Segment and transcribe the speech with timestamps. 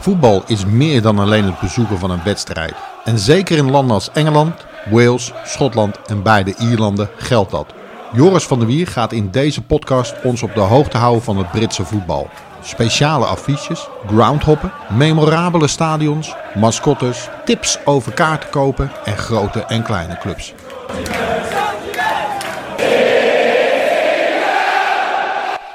[0.00, 2.74] Voetbal is meer dan alleen het bezoeken van een wedstrijd.
[3.04, 4.54] En zeker in landen als Engeland,
[4.90, 7.66] Wales, Schotland en beide Ierlanden geldt dat.
[8.12, 11.50] Joris van der Wier gaat in deze podcast ons op de hoogte houden van het
[11.50, 12.28] Britse voetbal.
[12.62, 20.54] Speciale affiches, groundhoppen, memorabele stadions, mascottes, tips over kaarten kopen en grote en kleine clubs.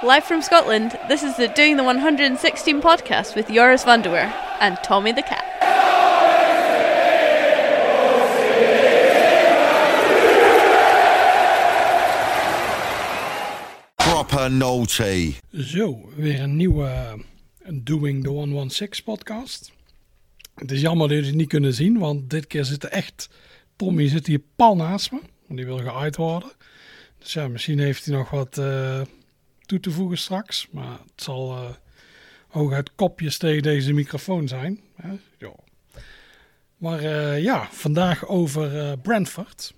[0.05, 4.31] Live from Scotland, this is the Doing the 116 podcast with Joris van der Weer
[4.59, 5.43] and Tommy the Cat.
[13.95, 15.33] Proper naughty.
[15.51, 17.19] Zo, weer een nieuwe
[17.73, 19.71] Doing the 116 podcast.
[20.55, 23.29] Het is jammer dat jullie het niet kunnen zien, want dit keer zit er echt...
[23.75, 26.51] Tommy zit hier pal naast me, want die wil geüit worden.
[27.19, 29.01] Dus ja, misschien heeft hij nog wat eh,
[29.65, 30.67] toe te voegen straks.
[30.71, 31.69] Maar het zal uh,
[32.47, 34.79] hooguit kopjes tegen deze microfoon zijn.
[34.95, 35.15] Hè?
[36.77, 39.73] Maar eh, ja, vandaag over Brentford.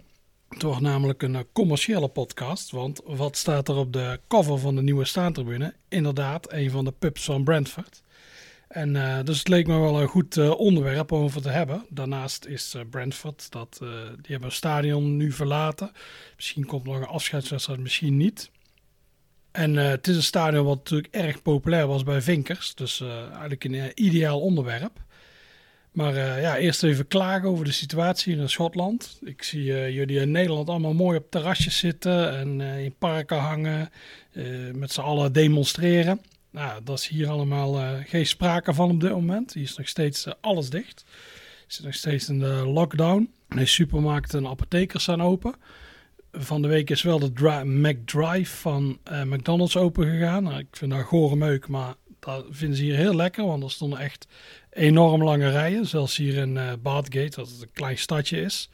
[0.49, 2.71] Het wordt namelijk een commerciële podcast.
[2.71, 5.73] Want wat staat er op de cover van de nieuwe staantribune?
[5.87, 8.01] Inderdaad, een van de pubs van Brentford.
[8.67, 11.85] En uh, dus het leek me wel een goed uh, onderwerp om over te hebben.
[11.89, 13.87] Daarnaast is uh, Brentford, dat, die
[14.31, 15.91] hebben een stadion nu verlaten.
[16.35, 18.51] Misschien komt nog een afscheidswedstrijd, misschien niet.
[19.57, 22.75] En het is een stadion wat natuurlijk erg populair was bij Vinkers.
[22.75, 25.03] Dus eigenlijk een ideaal onderwerp.
[25.91, 29.19] Maar ja, eerst even klagen over de situatie in Schotland.
[29.23, 33.89] Ik zie jullie in Nederland allemaal mooi op terrasjes zitten en in parken hangen.
[34.73, 36.21] met z'n allen demonstreren.
[36.51, 39.53] Nou, dat is hier allemaal geen sprake van op dit moment.
[39.53, 41.05] Hier is nog steeds alles dicht.
[41.07, 43.31] Er zit nog steeds in lockdown.
[43.47, 45.55] De supermarkten en apothekers zijn open.
[46.31, 50.43] Van de week is wel de dri McDrive van uh, McDonald's open gegaan.
[50.43, 53.45] Nou, ik vind dat gore meuk, maar dat vinden ze hier heel lekker.
[53.45, 54.27] Want er stonden echt
[54.69, 55.85] enorm lange rijen.
[55.85, 58.69] Zelfs hier in uh, Bathgate, dat het een klein stadje is.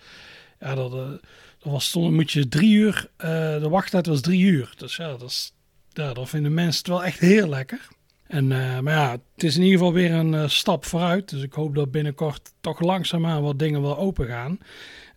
[0.60, 1.20] Ja, dat, dat
[1.60, 4.74] was, stond, moet je drie uur, de wachttijd was drie uur.
[4.78, 5.54] Dus ja, dat is
[5.94, 7.88] ja, dan vinden mensen het wel echt heel lekker.
[8.28, 11.30] En, uh, maar ja, het is in ieder geval weer een uh, stap vooruit.
[11.30, 14.58] Dus ik hoop dat binnenkort toch langzaamaan wat dingen wel open gaan.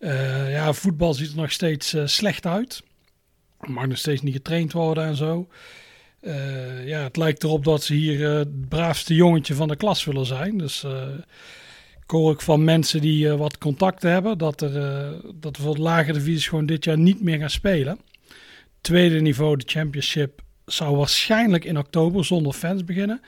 [0.01, 2.83] Uh, ja, voetbal ziet er nog steeds slecht uit.
[3.61, 5.49] Er mag nog steeds niet getraind worden en zo.
[6.85, 10.59] ja, het lijkt erop dat ze hier het braafste jongetje van de klas willen zijn.
[10.59, 10.85] Dus
[12.03, 14.39] ik hoor ook van mensen die wat contacten hebben...
[14.39, 17.99] dat er, dat het lagere divisies gewoon dit jaar niet meer gaan spelen.
[18.81, 23.21] Tweede niveau, de championship zou waarschijnlijk in oktober zonder fans beginnen.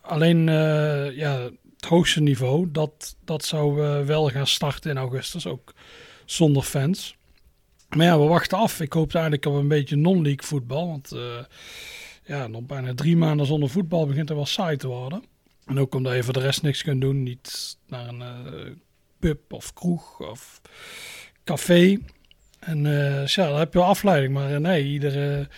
[0.00, 3.74] Alleen uh, ja, het hoogste niveau, dat, dat zou
[4.06, 5.74] wel gaan starten in augustus, ook
[6.24, 7.16] zonder fans.
[7.88, 8.80] Maar ja, we wachten af.
[8.80, 10.88] Ik hoop eigenlijk op een beetje non-league voetbal.
[10.88, 11.38] Want uh,
[12.24, 15.24] ja, nog bijna drie maanden zonder voetbal begint er wel saai te worden.
[15.66, 17.22] En ook omdat je voor de rest niks kunt doen.
[17.22, 18.82] Niet naar een
[19.18, 20.60] pub of kroeg of
[21.44, 21.98] café.
[22.58, 22.82] En
[23.26, 24.32] ja, dan heb je wel afleiding.
[24.32, 25.48] Maar nee, iedere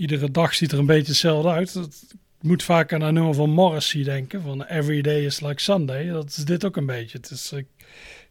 [0.00, 1.74] iedere dag ziet er een beetje hetzelfde uit.
[1.74, 6.08] Het moet vaak aan een nummer van Morrissey denken, van Every Day is Like Sunday.
[6.08, 7.18] Dat is dit ook een beetje.
[7.18, 7.66] Het is, ik,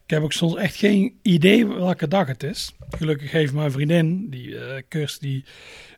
[0.06, 2.72] heb ook soms echt geen idee welke dag het is.
[2.90, 4.48] Gelukkig heeft mijn vriendin, die
[4.92, 5.44] uh, die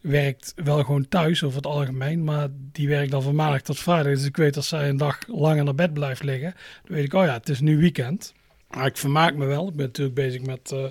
[0.03, 2.25] werkt wel gewoon thuis over het algemeen.
[2.25, 4.13] Maar die werkt dan van maandag tot vrijdag.
[4.13, 6.55] Dus ik weet dat zij een dag langer naar bed blijft liggen.
[6.85, 8.35] Dan weet ik, oh ja, het is nu weekend.
[8.71, 9.69] Maar ik vermaak me wel.
[9.69, 10.85] Ik ben natuurlijk bezig met uh,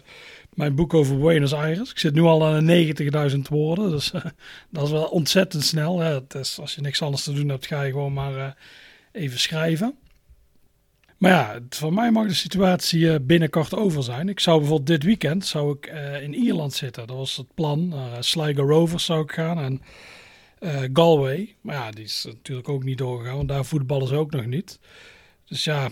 [0.53, 1.91] mijn boek over Buenos Aires.
[1.91, 4.21] Ik zit nu al aan de 90.000 woorden, dus uh,
[4.69, 5.99] dat is wel ontzettend snel.
[5.99, 8.47] Het is, als je niks anders te doen hebt, ga je gewoon maar uh,
[9.11, 9.95] even schrijven.
[11.17, 14.29] Maar ja, voor mij mag de situatie binnenkort over zijn.
[14.29, 15.85] Ik zou bijvoorbeeld dit weekend zou ik,
[16.21, 17.07] in Ierland zitten.
[17.07, 17.93] Dat was het plan.
[18.19, 19.81] Sligo Rovers zou ik gaan en
[20.93, 21.55] Galway.
[21.61, 24.79] Maar ja, die is natuurlijk ook niet doorgegaan, want daar voetballen ze ook nog niet.
[25.45, 25.89] Dus ja,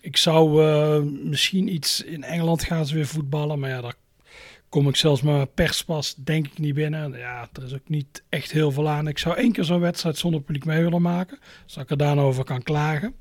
[0.00, 0.62] ik zou
[1.04, 3.58] misschien iets in Engeland gaan ze weer voetballen.
[3.58, 3.96] Maar ja, daar
[4.72, 7.12] kom ik zelfs maar perspas denk ik niet binnen.
[7.18, 9.08] Ja, er is ook niet echt heel veel aan.
[9.08, 11.38] Ik zou één keer zo'n wedstrijd zonder publiek mee willen maken.
[11.66, 13.14] Zodat ik er daarna over kan klagen.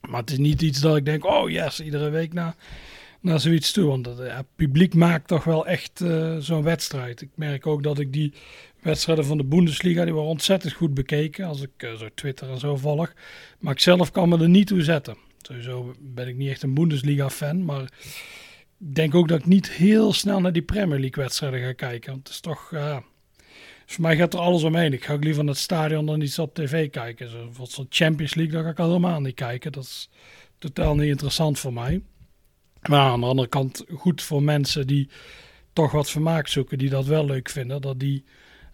[0.00, 2.54] Maar het is niet iets dat ik denk, oh yes, iedere week naar,
[3.20, 3.86] naar zoiets toe.
[3.86, 7.20] Want het publiek maakt toch wel echt uh, zo'n wedstrijd.
[7.20, 8.32] Ik merk ook dat ik die
[8.82, 11.46] wedstrijden van de Bundesliga, die worden ontzettend goed bekeken.
[11.46, 13.12] Als ik uh, zo Twitter en zo volg.
[13.58, 15.16] Maar ik zelf kan me er niet toe zetten.
[15.42, 17.88] Sowieso ben ik niet echt een Bundesliga-fan, maar
[18.82, 22.10] denk ook dat ik niet heel snel naar die Premier League-wedstrijden ga kijken.
[22.10, 22.96] Want het is toch, uh,
[23.86, 24.92] voor mij gaat er alles omheen.
[24.92, 27.30] Ik ga ook liever naar het stadion dan iets op tv kijken.
[27.30, 29.72] Zo, zo'n Champions League, daar ga ik al helemaal niet kijken.
[29.72, 30.10] Dat is
[30.58, 32.02] totaal niet interessant voor mij.
[32.88, 35.08] Maar aan de andere kant goed voor mensen die
[35.72, 38.24] toch wat vermaak zoeken, die dat wel leuk vinden, dat die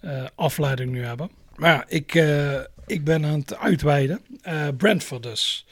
[0.05, 1.31] uh, afleiding nu hebben.
[1.57, 4.21] Maar ja, ik, uh, ik ben aan het uitweiden.
[4.43, 5.67] Uh, Brentford dus.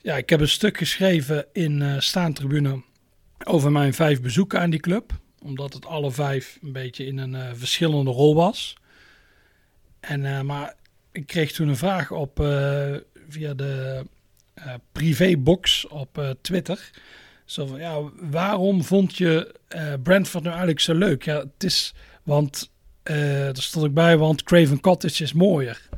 [0.00, 2.82] ja, ik heb een stuk geschreven in Staantribune
[3.44, 5.12] over mijn vijf bezoeken aan die club.
[5.42, 8.76] Omdat het alle vijf een beetje in een uh, verschillende rol was.
[10.00, 10.74] En, uh, maar
[11.12, 12.36] ik kreeg toen een vraag op
[13.28, 14.04] via de
[14.92, 16.90] privébox op Twitter.
[17.44, 19.54] Zo van, ja, waarom vond je
[20.02, 21.24] Brentford nu eigenlijk zo leuk?
[21.24, 22.70] Ja, het is, want,
[23.02, 25.88] er stond ik bij, want Craven Cottage is mooier.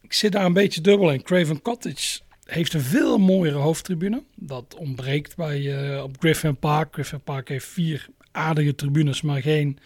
[0.00, 1.22] ik zit daar een beetje dubbel in.
[1.22, 2.20] Craven Cottage
[2.50, 4.22] heeft een veel mooiere hoofdtribune.
[4.34, 6.92] Dat ontbreekt bij, uh, op Griffin Park.
[6.94, 9.78] Griffin Park heeft vier aardige tribunes, maar geen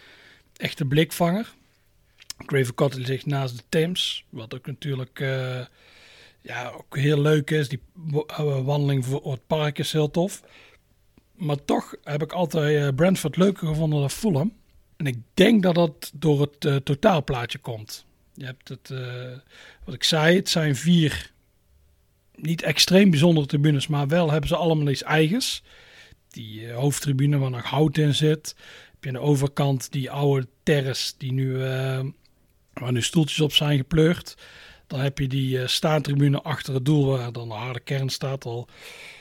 [0.55, 1.53] echte blikvanger.
[2.45, 5.65] Craven Cottage ligt naast de Thames, wat ook natuurlijk uh,
[6.41, 7.69] ja, ook heel leuk is.
[7.69, 7.81] Die
[8.63, 10.43] wandeling voor het park is heel tof.
[11.35, 14.53] Maar toch heb ik altijd uh, Brentford leuker gevonden dan Fulham.
[14.97, 18.05] En ik denk dat dat door het totaalplaatje komt.
[18.33, 18.93] Je hebt het,
[19.83, 21.32] wat ik zei, het zijn vier
[22.35, 25.63] niet extreem bijzondere tribunes, maar wel hebben ze allemaal iets eigens.
[26.29, 28.55] Die uh, hoofdtribune waar nog hout in zit.
[28.91, 31.99] Heb je aan de overkant die oude terrace die nu, uh,
[32.73, 34.37] waar nu stoeltjes op zijn gepleurd.
[34.87, 38.45] Dan heb je die uh, staantribune achter het doel waar dan de harde kern staat.
[38.45, 38.67] Al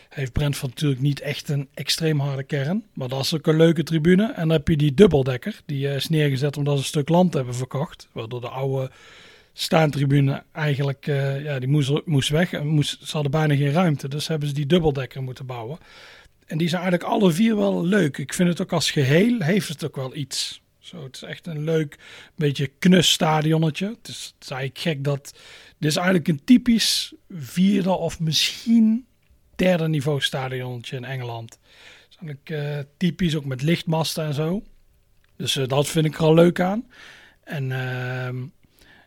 [0.08, 2.84] heeft Brentford natuurlijk niet echt een extreem harde kern.
[2.94, 4.26] Maar dat is ook een leuke tribune.
[4.26, 5.60] En dan heb je die dubbeldekker.
[5.66, 8.08] Die is neergezet omdat ze een stuk land hebben verkocht.
[8.12, 8.90] Waardoor de oude
[9.52, 12.62] staantribune eigenlijk, uh, ja, die moest, moest weg.
[12.62, 15.78] Moest, ze hadden bijna geen ruimte, dus hebben ze die dubbeldekker moeten bouwen.
[16.46, 18.18] En die zijn eigenlijk alle vier wel leuk.
[18.18, 20.62] Ik vind het ook als geheel heeft het ook wel iets.
[20.78, 21.98] Zo, het is echt een leuk,
[22.36, 23.86] beetje knus stadionnetje.
[23.86, 25.34] Het is, eigenlijk gek dat...
[25.78, 29.06] Dit is eigenlijk een typisch vierde of misschien
[29.56, 31.50] derde niveau stadionnetje in Engeland.
[31.50, 34.62] Het is eigenlijk uh, typisch, ook met lichtmasten en zo.
[35.36, 36.86] Dus uh, dat vind ik er al leuk aan.
[37.44, 38.36] En ehm,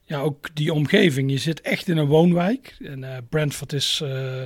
[0.06, 1.32] ja, ook die omgeving.
[1.32, 2.76] Je zit echt in een woonwijk.
[2.84, 4.42] En uh, Brentford is uh,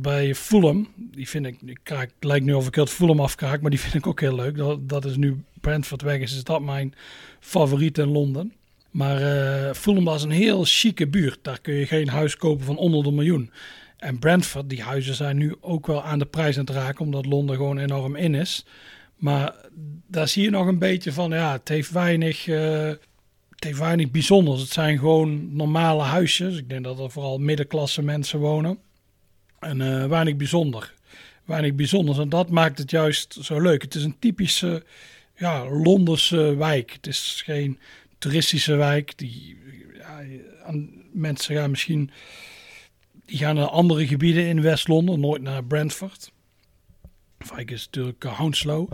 [0.00, 0.88] bij Fulham.
[0.96, 4.06] Die vind ik, ik lijkt nu of ik het Fulham afkraak, maar die vind ik
[4.06, 4.56] ook heel leuk.
[4.56, 6.94] Dat, dat is nu Brentford weg is, is dat mijn
[7.40, 8.52] favoriet in Londen.
[8.90, 11.38] Maar uh, Fulham was een heel chique buurt.
[11.42, 13.50] Daar kun je geen huis kopen van onder de miljoen.
[13.96, 17.26] En Brentford, die huizen zijn nu ook wel aan de prijs aan het raken, omdat
[17.26, 18.64] Londen gewoon enorm in is.
[19.16, 19.54] Maar
[20.06, 22.46] daar zie je nog een beetje van, ja, het heeft weinig
[23.58, 24.60] het heeft weinig bijzonders.
[24.60, 26.56] Het zijn gewoon normale huisjes.
[26.56, 28.78] Ik denk dat er vooral middenklasse mensen wonen.
[29.58, 30.94] En uh, weinig bijzonder.
[31.44, 32.18] Weinig bijzonders.
[32.18, 33.82] En dat maakt het juist zo leuk.
[33.82, 34.84] Het is een typische
[35.36, 36.92] ja, Londense wijk.
[36.92, 37.78] Het is geen
[38.18, 39.18] toeristische wijk.
[39.18, 39.58] Die,
[39.94, 40.22] ja,
[41.12, 42.10] mensen gaan misschien
[43.24, 46.32] die gaan naar andere gebieden in West-Londen, nooit naar Brentford.
[47.54, 48.90] Wijk is natuurlijk Hounslow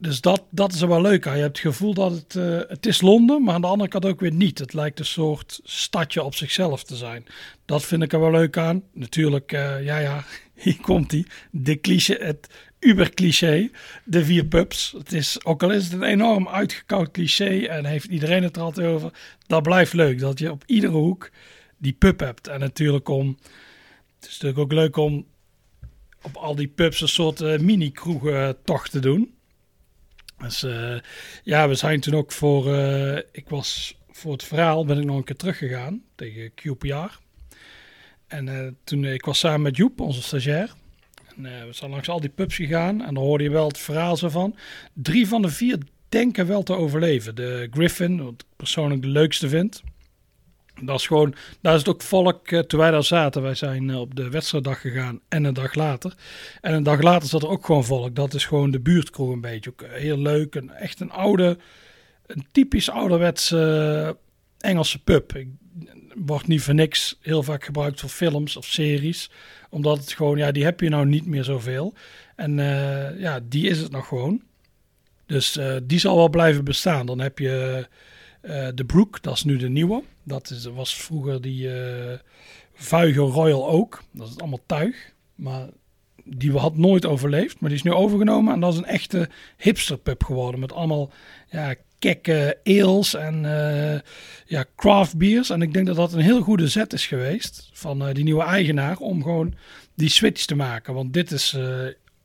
[0.00, 1.36] dus dat, dat is er wel leuk aan.
[1.36, 4.04] Je hebt het gevoel dat het, uh, het is Londen, maar aan de andere kant
[4.04, 4.58] ook weer niet.
[4.58, 7.26] Het lijkt een soort stadje op zichzelf te zijn.
[7.64, 8.82] Dat vind ik er wel leuk aan.
[8.92, 10.24] Natuurlijk, uh, ja ja,
[10.62, 11.26] hier komt hij.
[11.50, 12.48] De cliché, het
[12.78, 13.70] uber cliché,
[14.04, 14.94] de vier pubs.
[14.98, 18.62] Het is, ook al is het een enorm uitgekoud cliché en heeft iedereen het er
[18.62, 19.12] altijd over.
[19.46, 21.30] Dat blijft leuk, dat je op iedere hoek
[21.76, 22.48] die pub hebt.
[22.48, 23.38] En natuurlijk om,
[24.20, 25.26] het is natuurlijk ook leuk om
[26.22, 29.38] op al die pubs een soort uh, mini-kroegen toch te doen.
[30.40, 30.96] Dus uh,
[31.42, 35.16] ja, we zijn toen ook voor, uh, ik was voor het verhaal, ben ik nog
[35.16, 37.18] een keer teruggegaan tegen QPR.
[38.26, 40.72] En uh, toen, ik was samen met Joep, onze stagiair.
[41.36, 44.16] En we zijn langs al die pubs gegaan en dan hoorde je wel het verhaal
[44.16, 44.56] zo van.
[44.92, 47.34] Drie van de vier denken wel te overleven.
[47.34, 49.82] De Griffin, wat ik persoonlijk de leukste vind.
[50.82, 53.42] Dat is gewoon, daar is het ook volk, uh, toen wij daar zaten.
[53.42, 56.14] Wij zijn uh, op de wedstrijddag gegaan en een dag later.
[56.60, 58.14] En een dag later zat er ook gewoon volk.
[58.14, 59.70] Dat is gewoon de buurtkroeg een beetje.
[59.70, 60.54] Ook heel leuk.
[60.54, 61.58] Echt een oude,
[62.26, 64.16] een typisch ouderwetse
[64.58, 65.44] Engelse pub.
[66.14, 69.30] Wordt niet voor niks heel vaak gebruikt voor films of series.
[69.70, 71.94] Omdat het gewoon, ja, die heb je nou niet meer zoveel.
[72.36, 72.56] En
[73.18, 74.42] ja, die is het nog gewoon.
[75.26, 77.06] Dus die zal wel blijven bestaan.
[77.06, 77.86] Dan heb je
[78.74, 80.02] de Brook, dat is nu de nieuwe.
[80.22, 82.18] Dat is, was vroeger die uh,
[82.74, 84.02] Vuige Royal Oak.
[84.10, 85.12] Dat is allemaal tuig.
[85.34, 85.68] Maar
[86.24, 87.60] die had nooit overleefd.
[87.60, 88.54] Maar die is nu overgenomen.
[88.54, 90.60] En dat is een echte hipsterpub geworden.
[90.60, 91.12] Met allemaal
[91.48, 93.98] ja, kekke ales en uh,
[94.46, 95.50] ja, craft beers.
[95.50, 98.96] En ik denk dat dat een heel goede zet is geweest van die nieuwe eigenaar.
[98.96, 99.54] Om gewoon
[99.94, 100.94] die switch te maken.
[100.94, 101.58] Want dit is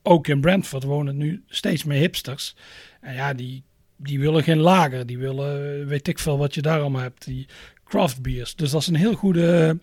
[0.03, 2.55] ook in Brentford wonen nu steeds meer hipsters.
[3.01, 3.63] En ja, die
[3.96, 5.06] die willen geen lager.
[5.06, 7.25] Die willen, weet ik veel wat je daar allemaal hebt.
[7.25, 7.48] Die
[7.84, 8.56] craft beers.
[8.56, 9.78] Dus dat is een heel goede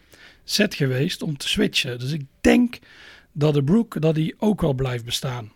[0.45, 1.99] set geweest om te switchen.
[1.99, 2.79] Dus ik denk
[3.33, 5.53] dat de Brook dat die ook wel blijft bestaan.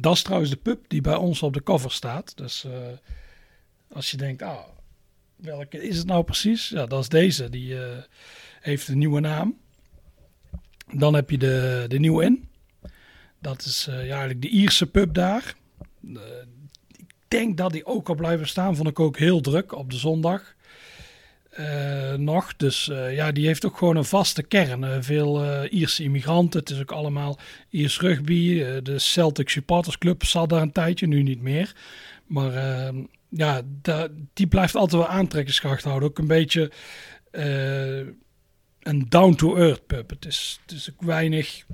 [0.00, 2.36] Dat is trouwens de pub die bij ons op de cover staat.
[2.36, 2.72] Dus uh,
[3.92, 4.66] als je denkt, ah,
[5.36, 6.68] welke is het nou precies?
[6.68, 7.50] Ja, dat is deze.
[7.50, 7.82] Die uh,
[8.60, 9.58] heeft een nieuwe naam.
[10.92, 12.48] Dan heb je de, de Nieuw In.
[13.40, 15.54] Dat is ja, eigenlijk de Ierse pub daar.
[17.28, 18.76] Denk dat die ook al blijven staan.
[18.76, 20.56] Vond ik ook heel druk op de zondag.
[21.60, 22.56] Uh, nog.
[22.56, 24.82] Dus uh, ja, die heeft ook gewoon een vaste kern.
[24.82, 26.60] Uh, veel Ierse immigranten.
[26.60, 27.38] Het is ook allemaal
[27.70, 28.64] Iers rugby.
[28.82, 31.74] de Celtic Supporters Club zat daar een tijdje, nu niet meer.
[32.26, 32.52] Maar
[33.28, 33.62] ja,
[34.32, 36.08] die blijft altijd wel aantrekkingskracht houden.
[36.08, 36.70] Ook een beetje
[38.82, 40.10] een down-to-earth pub.
[40.10, 41.64] Het is, het is ook weinig,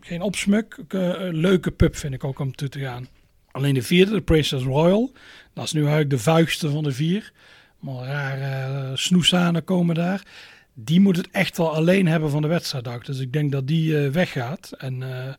[0.00, 0.78] geen opsmuk.
[0.88, 3.08] een leuke pub vind ik ook om toe te gaan.
[3.54, 5.12] Alleen de vierde, de Princess Royal.
[5.52, 7.32] Dat is nu eigenlijk de vuigste van de vier
[7.84, 10.22] maar rare uh, snoesanen komen daar.
[10.74, 13.04] Die moet het echt wel alleen hebben van de wedstrijddag.
[13.04, 14.72] Dus ik denk dat die uh, weggaat.
[14.78, 15.32] En uh,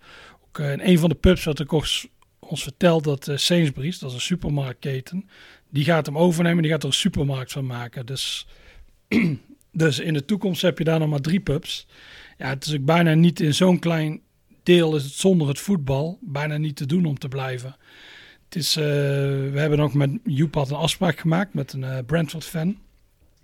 [0.47, 2.07] ook in een van de pubs had ik ons,
[2.39, 5.29] ons dat Sainsbury's, dat is een supermarktketen,
[5.69, 6.61] die gaat hem overnemen.
[6.61, 8.05] Die gaat er een supermarkt van maken.
[8.05, 8.47] Dus,
[9.71, 11.87] dus in de toekomst heb je daar nog maar drie pubs.
[12.37, 14.21] Ja, het is ook bijna niet in zo'n klein
[14.65, 17.75] deel is het zonder het voetbal bijna niet te doen om te blijven.
[18.45, 21.97] Het is, uh, we hebben ook met Joep had een afspraak gemaakt met een uh,
[22.05, 22.77] Brentford-fan.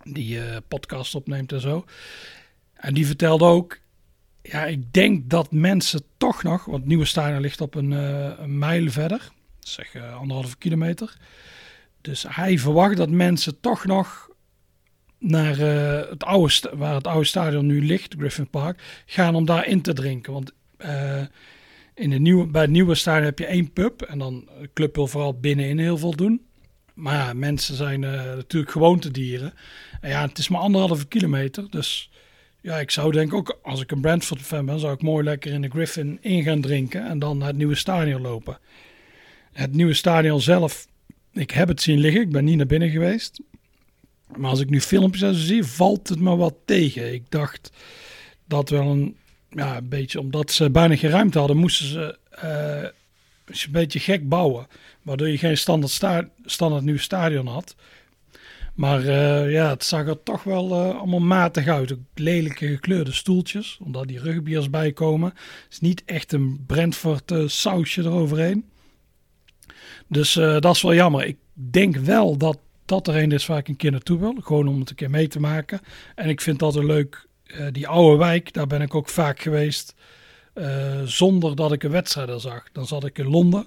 [0.04, 1.84] Die uh, podcast opneemt en zo.
[2.74, 3.78] En die vertelde ook...
[4.42, 6.64] Ja, ik denk dat mensen toch nog...
[6.64, 9.30] Want nieuwe stadion ligt op een, een mijl verder.
[9.58, 11.16] Zeg anderhalve kilometer.
[12.00, 14.28] Dus hij verwacht dat mensen toch nog
[15.18, 15.56] naar
[16.08, 19.92] het oude, waar het oude stadion nu ligt, Griffin Park, gaan om daar in te
[19.92, 20.32] drinken.
[20.32, 20.52] Want
[21.94, 24.02] in de nieuwe, bij het nieuwe stadion heb je één pub.
[24.02, 26.46] En dan de club wil vooral binnenin heel veel doen.
[26.94, 29.52] Maar ja, mensen zijn uh, natuurlijk gewoontedieren.
[30.00, 31.70] En ja, het is maar anderhalve kilometer.
[31.70, 32.10] Dus
[32.60, 35.52] ja, ik zou denk ook, als ik een Brentford fan ben, zou ik mooi lekker
[35.52, 37.06] in de Griffin in gaan drinken.
[37.06, 38.58] En dan naar het nieuwe stadion lopen.
[39.52, 40.86] Het nieuwe stadion zelf,
[41.32, 42.20] ik heb het zien liggen.
[42.20, 43.40] Ik ben niet naar binnen geweest.
[44.36, 47.12] Maar als ik nu filmpjes zie, valt het me wat tegen.
[47.12, 47.72] Ik dacht
[48.46, 49.16] dat wel een
[49.54, 52.88] ja, een beetje omdat ze bijna geen ruimte hadden, moesten ze uh,
[53.64, 54.66] een beetje gek bouwen.
[55.02, 57.76] Waardoor je geen standaard, sta standaard nieuw stadion had.
[58.74, 61.94] Maar uh, ja, het zag er toch wel uh, allemaal matig uit.
[62.14, 65.28] Lelijke gekleurde stoeltjes, omdat die rugbiers bijkomen.
[65.28, 68.64] Het is niet echt een Brentford sausje eroverheen.
[70.06, 71.24] Dus dat is wel jammer.
[71.24, 74.34] Ik denk wel dat dat er een is waar ik een keer naartoe wil.
[74.40, 75.80] Gewoon om het een keer mee te maken.
[76.14, 79.40] En ik vind dat een leuk uh, die oude wijk, daar ben ik ook vaak
[79.40, 79.94] geweest.
[80.54, 82.62] Uh, zonder dat ik een wedstrijd er zag.
[82.72, 83.66] Dan zat ik in Londen.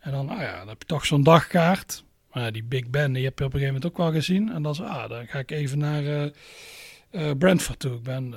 [0.00, 2.04] En dan, nou ja, dan heb je toch zo'n dagkaart.
[2.32, 4.52] Maar die Big Ben, die heb je op een gegeven moment ook wel gezien.
[4.52, 7.94] En dan, is, ah, dan ga ik even naar uh, Brentford toe.
[7.94, 8.34] Ik ben,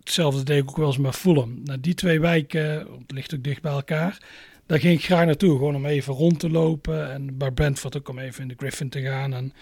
[0.00, 1.60] hetzelfde deed ik ook wel eens met Fulham.
[1.64, 4.18] Nou, die twee wijken, het ligt ook dicht bij elkaar.
[4.66, 7.10] Daar ging ik graag naartoe, gewoon om even rond te lopen.
[7.10, 9.34] En bij Brentford ook om even in de Griffin te gaan.
[9.34, 9.52] En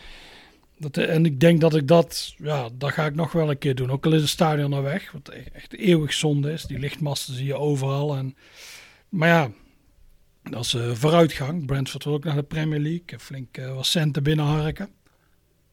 [0.78, 3.75] dat, en ik denk dat ik dat, ja, dat ga ik nog wel een keer
[3.75, 3.90] doen.
[3.90, 6.64] Ook al is het stadion naar weg, wat echt eeuwig zonde is.
[6.64, 8.16] Die lichtmasten zie je overal.
[8.16, 8.37] En,
[9.09, 9.50] maar ja,
[10.42, 11.66] dat is uh, vooruitgang.
[11.66, 13.18] Brentford wil ook naar de Premier League.
[13.18, 14.88] Flink uh, wat centen binnenharken.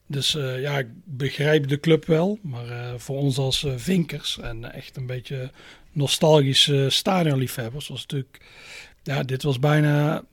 [0.06, 2.38] Dus uh, ja, ik begrijp de club wel.
[2.42, 5.50] Maar voor ons als vinkers en echt een beetje
[5.92, 8.40] nostalgische stadionliefhebbers was natuurlijk...
[9.02, 10.24] Ja, dit was bijna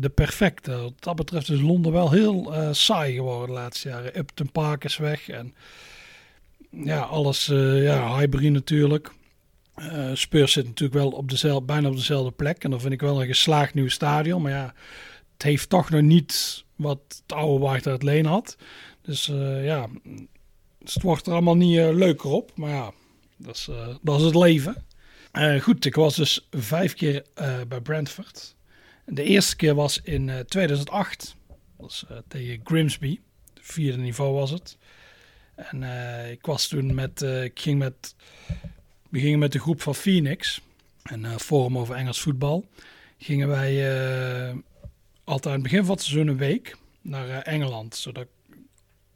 [0.00, 0.76] de perfecte.
[0.76, 4.18] Wat dat betreft is Londen wel heel uh, saai geworden de laatste jaren.
[4.18, 5.54] Upton Park is weg en
[6.70, 9.10] ja, alles, uh, ja, Highbury natuurlijk.
[9.76, 12.64] Uh, Spurs zit natuurlijk wel op dezelfde, bijna op dezelfde plek.
[12.64, 14.42] En dan vind ik wel een geslaagd nieuw stadion.
[14.42, 14.74] Maar ja,
[15.32, 18.56] het heeft toch nog niet wat het oude White Hart Lane had.
[19.02, 19.26] Dus
[19.62, 19.88] ja,
[20.78, 22.52] het wordt er allemaal niet leuker op.
[22.54, 22.92] Maar ja,
[23.36, 23.68] dat is,
[24.02, 24.84] dat is het leven.
[25.60, 27.24] goed, ik was dus vijf keer
[27.68, 28.55] bij Brentford.
[29.06, 31.36] De eerste keer was in 2008.
[31.46, 33.20] Dat was uh, tegen Grimsby.
[33.60, 34.76] vierde niveau was het.
[35.54, 38.14] En uh, ik was toen met, ik ging met,
[39.08, 40.60] we gingen met de groep van Phoenix,
[41.02, 42.66] een forum over Engels voetbal,
[43.18, 43.92] gingen wij
[45.24, 47.96] altijd aan het begin van het seizoen een week naar Engeland.
[47.96, 48.26] Zodat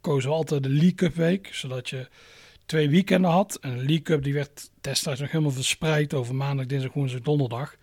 [0.01, 2.07] kozen we altijd de League Cup week, zodat je
[2.65, 3.57] twee weekenden had.
[3.61, 7.75] En de League Cup die werd destijds nog helemaal verspreid over maandag, dinsdag, woensdag, donderdag.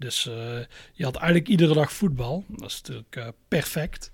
[0.00, 0.34] Dus uh,
[0.92, 2.44] je had eigenlijk iedere dag voetbal.
[2.48, 4.10] Dat is natuurlijk uh, perfect.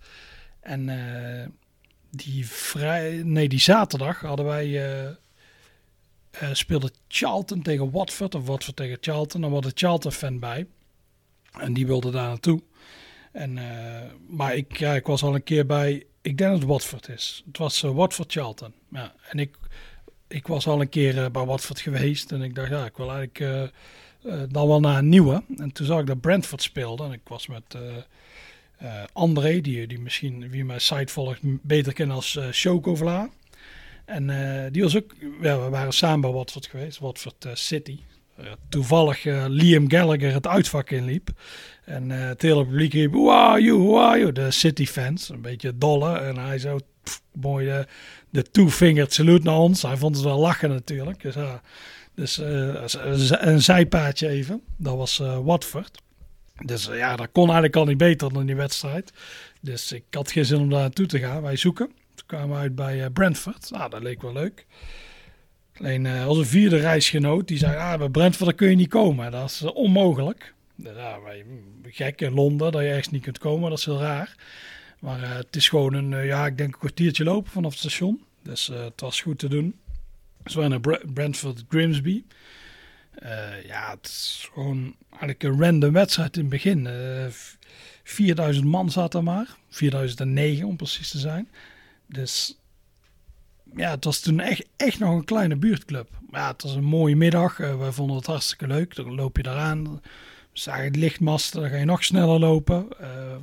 [0.61, 1.47] En uh,
[2.11, 5.16] die, vrij, nee, die zaterdag hadden wij.
[6.52, 9.40] speelde Charlton tegen Watford of Watford tegen Charlton.
[9.40, 10.66] Dan was een Charlton-fan bij.
[11.52, 12.62] En die wilde daar naartoe.
[13.33, 13.59] En,
[14.28, 16.07] maar ik, ja, ik was al een keer bij.
[16.23, 17.43] Ik denk dat het Watford is.
[17.47, 18.73] Het was Watford-Charlton.
[18.90, 19.57] Ja, en ik,
[20.28, 22.33] ik was al een keer bij Watford geweest.
[22.33, 23.69] En ik dacht, ja, ik wil eigenlijk uh,
[24.49, 25.42] dan wel naar een nieuwe.
[25.56, 27.04] En toen zag ik dat Brentford speelde.
[27.04, 27.76] En ik was met
[28.83, 33.28] uh, André, die, die misschien, wie mijn site volgt, beter kennen als uh.
[34.04, 34.26] En
[34.73, 37.99] die was ook, ja, we waren samen bij Watford geweest, Watford City.
[38.37, 41.30] eh, toevallig eh, Liam Gallagher het uitvak inliep.
[41.85, 44.33] En eh, het hele publiek riep, who are you, who are you?
[44.33, 46.18] De City fans, een beetje dolle.
[46.18, 47.85] En hij zo pff, mooi
[48.30, 49.83] de, two-fingered salute naar ons.
[49.83, 51.23] Hij vond het wel lachen natuurlijk.
[51.23, 51.35] Dus,
[52.16, 52.82] dus eh,
[53.28, 54.62] een zijpaadje even.
[54.76, 56.02] Dat was eh, Watford.
[56.64, 59.12] Dus eh, ja, dat kon eigenlijk al niet beter dan die wedstrijd.
[59.61, 61.42] Dus ik had geen zin om daar naartoe te gaan.
[61.42, 61.87] Wij zoeken.
[62.14, 63.70] Toen kwamen we uit bij Brentford.
[63.70, 64.66] Nou, dat leek wel leuk.
[65.78, 69.30] Alleen onze vierde reisgenoot, die zei, ah, bij Brentford kun je niet komen.
[69.30, 70.54] Dat is onmogelijk.
[70.75, 73.85] Dus, Ja, wij, hm, gek in Londen, dat je ergens niet kunt komen, dat is
[73.85, 74.35] heel raar.
[75.00, 78.25] Maar het is gewoon een, ja, ik denk een kwartiertje lopen vanaf het station.
[78.42, 79.75] Dus eh, het was goed te doen.
[80.54, 82.24] Waren naar Bre- Brentford Grimsby.
[83.14, 86.86] Eh, ja, het is gewoon eigenlijk een random wedstrijd in het begin.
[86.86, 87.54] Eh, v-
[88.02, 89.56] 4000 man zat er maar.
[89.68, 91.48] 4009 om precies te zijn.
[92.06, 92.58] Dus
[93.76, 96.08] ja, het was toen echt, echt nog een kleine buurtclub.
[96.30, 97.60] Maar ja, het was een mooie middag.
[97.60, 98.94] Eh, wij vonden het hartstikke leuk.
[98.94, 100.02] Dan loop je eraan.
[100.52, 101.60] Zagen het lichtmasten.
[101.60, 102.86] Dan ga je nog sneller lopen.
[103.00, 103.36] Eh,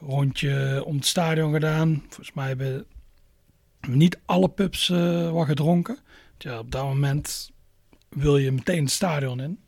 [0.00, 2.02] rondje om het stadion gedaan.
[2.08, 2.86] Volgens mij hebben
[3.88, 5.98] niet alle pubs eh wat gedronken.
[6.38, 7.50] Ja, op dat moment
[8.08, 9.58] wil je meteen het stadion in.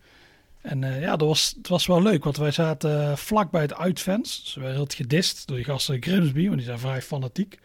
[0.60, 3.74] En eh, ja, dat was, het was wel leuk, want wij zaten vlak bij het
[3.74, 4.42] uitfans.
[4.42, 7.58] Dus we werden het gedist door die gasten Grimsby, want die zijn vrij fanatiek.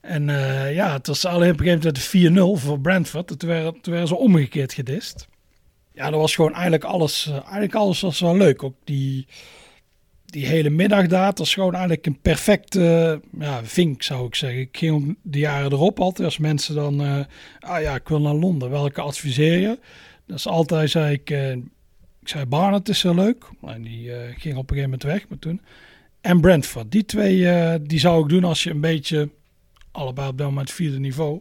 [0.00, 3.30] En eh, ja, het was alleen op een gegeven moment 4-0 voor Brentford.
[3.30, 5.28] En Toen werden, toen werden ze omgekeerd gedist.
[5.94, 8.62] Ja, dat was gewoon eigenlijk alles, eigenlijk alles was wel leuk.
[8.62, 9.26] Ook die,
[10.30, 14.60] die hele middag daar, het was gewoon eigenlijk een perfecte ja, vink, zou ik zeggen.
[14.60, 17.20] Ik ging de jaren erop altijd, als mensen dan, eh,
[17.60, 19.78] ah ja, ik wil naar Londen, welke adviseer je?
[20.26, 21.52] Dus altijd zei ik, eh,
[22.20, 23.50] ik zei Barnet is heel leuk.
[23.62, 25.60] En die eh, ging op een gegeven moment weg, maar toen.
[26.20, 29.28] En Brentford, die twee, eh, die zou ik doen als je een beetje,
[29.90, 31.40] allebei op dat moment vierde niveau.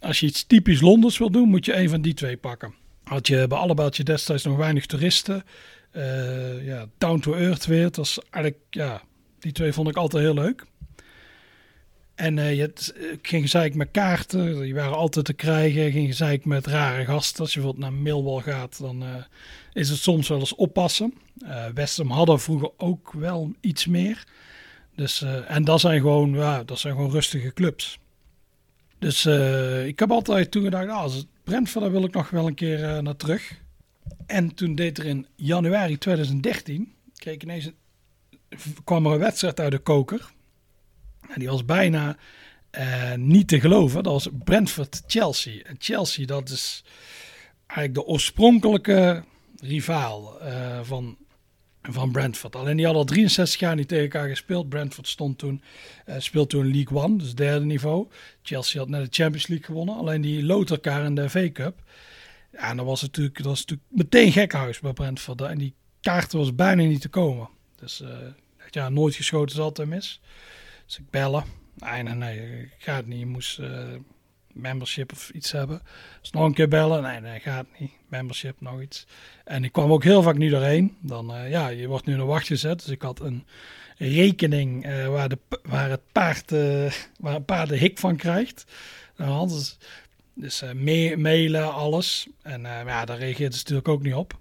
[0.00, 2.74] Als je iets typisch Londens wil doen, moet je een van die twee pakken.
[3.04, 5.44] Had je bij allebei je destijds nog weinig toeristen.
[5.94, 7.84] Eh, ja, down to earth weer.
[7.84, 9.02] Het was eigenlijk, ja,
[9.38, 10.64] die twee vond ik altijd heel leuk.
[12.14, 15.92] En eh, je eh, ging gezeik met kaarten, die waren altijd te krijgen.
[15.92, 17.40] Ging gezeik met rare gasten.
[17.40, 19.04] Als je bijvoorbeeld naar Millwall gaat, dan
[19.72, 21.14] is het soms wel eens oppassen.
[21.46, 24.24] Eh West hadden vroeger ook wel iets meer.
[24.96, 27.98] Dus, en dat zijn, gewoon, ja, dat zijn gewoon rustige clubs.
[28.98, 29.26] Dus
[29.86, 32.54] ik heb altijd toen gedacht, ah, als het Brentford, daar wil ik nog wel een
[32.54, 33.62] keer naar terug.
[34.26, 37.76] En toen deed er in januari 2013, kreeg ineens een,
[38.84, 40.32] kwam er een wedstrijd uit de koker.
[41.28, 42.16] En die was bijna
[42.70, 44.02] eh, niet te geloven.
[44.02, 45.62] Dat was Brentford-Chelsea.
[45.62, 46.84] En Chelsea, dat is
[47.66, 49.24] eigenlijk de oorspronkelijke
[49.60, 51.16] rivaal eh, van,
[51.82, 52.56] van Brentford.
[52.56, 54.68] Alleen die hadden al 63 jaar niet tegen elkaar gespeeld.
[54.68, 55.62] Brentford stond toen,
[56.04, 58.08] eh speelde toen League One, dus derde niveau.
[58.42, 59.96] Chelsea had net de Champions League gewonnen.
[59.96, 61.82] Alleen die lood elkaar in de FA Cup.
[62.54, 65.40] Ja, en dat was natuurlijk, dat was natuurlijk meteen gekhuis bij Brentford.
[65.40, 67.48] En die kaarten was bijna niet te komen.
[67.76, 68.08] Dus eh,
[68.70, 70.20] ja, nooit geschoten is altijd mis.
[70.86, 71.44] Dus ik bellen.
[71.76, 73.18] Nee, nee, nee, gaat niet.
[73.18, 73.94] Je moest eh,
[74.54, 75.82] membership of iets hebben.
[76.20, 77.02] Dus nog een keer bellen.
[77.02, 77.90] Nee, nee, gaat niet.
[78.08, 79.06] Membership, nog iets.
[79.44, 80.96] En ik kwam ook heel vaak niet doorheen.
[81.00, 82.78] Dan, eh, ja, je wordt nu in een wacht gezet.
[82.78, 83.46] Dus ik had een
[83.96, 88.64] rekening eh, waar, de, waar het paard, eh, waar een paard de hik van krijgt.
[89.16, 89.48] Nou,
[90.34, 92.26] dus eh, ma- mailen, alles.
[92.42, 94.32] En eh, ja, daar reageerde ze natuurlijk ook niet op.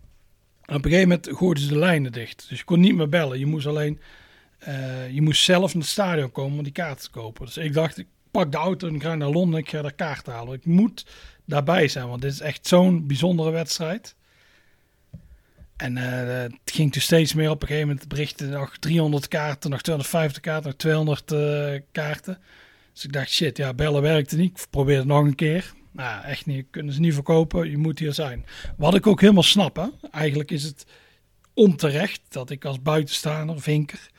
[0.66, 2.46] Op een gegeven moment gooiden ze de lijnen dicht.
[2.50, 3.40] Dus je kon niet meer bellen.
[3.40, 4.00] Je moest alleen
[4.58, 7.46] eh, je moest zelf naar het stadion komen om die kaart te kopen.
[7.46, 9.60] Dus ik dacht, ik pak de auto en ga naar Londen.
[9.60, 10.54] Ik ga daar kaart halen.
[10.54, 11.06] Ik moet
[11.46, 14.16] daarbij zijn, want dit is echt zo'n bijzondere wedstrijd.
[15.78, 19.82] En het ging dus steeds meer op een gegeven moment berichten nog 300 kaarten, nog
[19.82, 22.38] 250 kaarten, nog 200 eh, kaarten.
[22.94, 24.60] Dus ik dacht, shit, ja, bellen werkte niet.
[24.60, 25.74] Ik probeer het nog een keer.
[25.94, 26.66] Nou, echt niet.
[26.70, 27.70] Kunnen ze niet verkopen.
[27.70, 28.46] Je moet hier zijn.
[28.78, 29.88] Wat ik ook helemaal snap, hè.
[30.12, 30.86] Eigenlijk is het
[31.54, 34.10] onterecht dat ik als buitenstaander, vinker,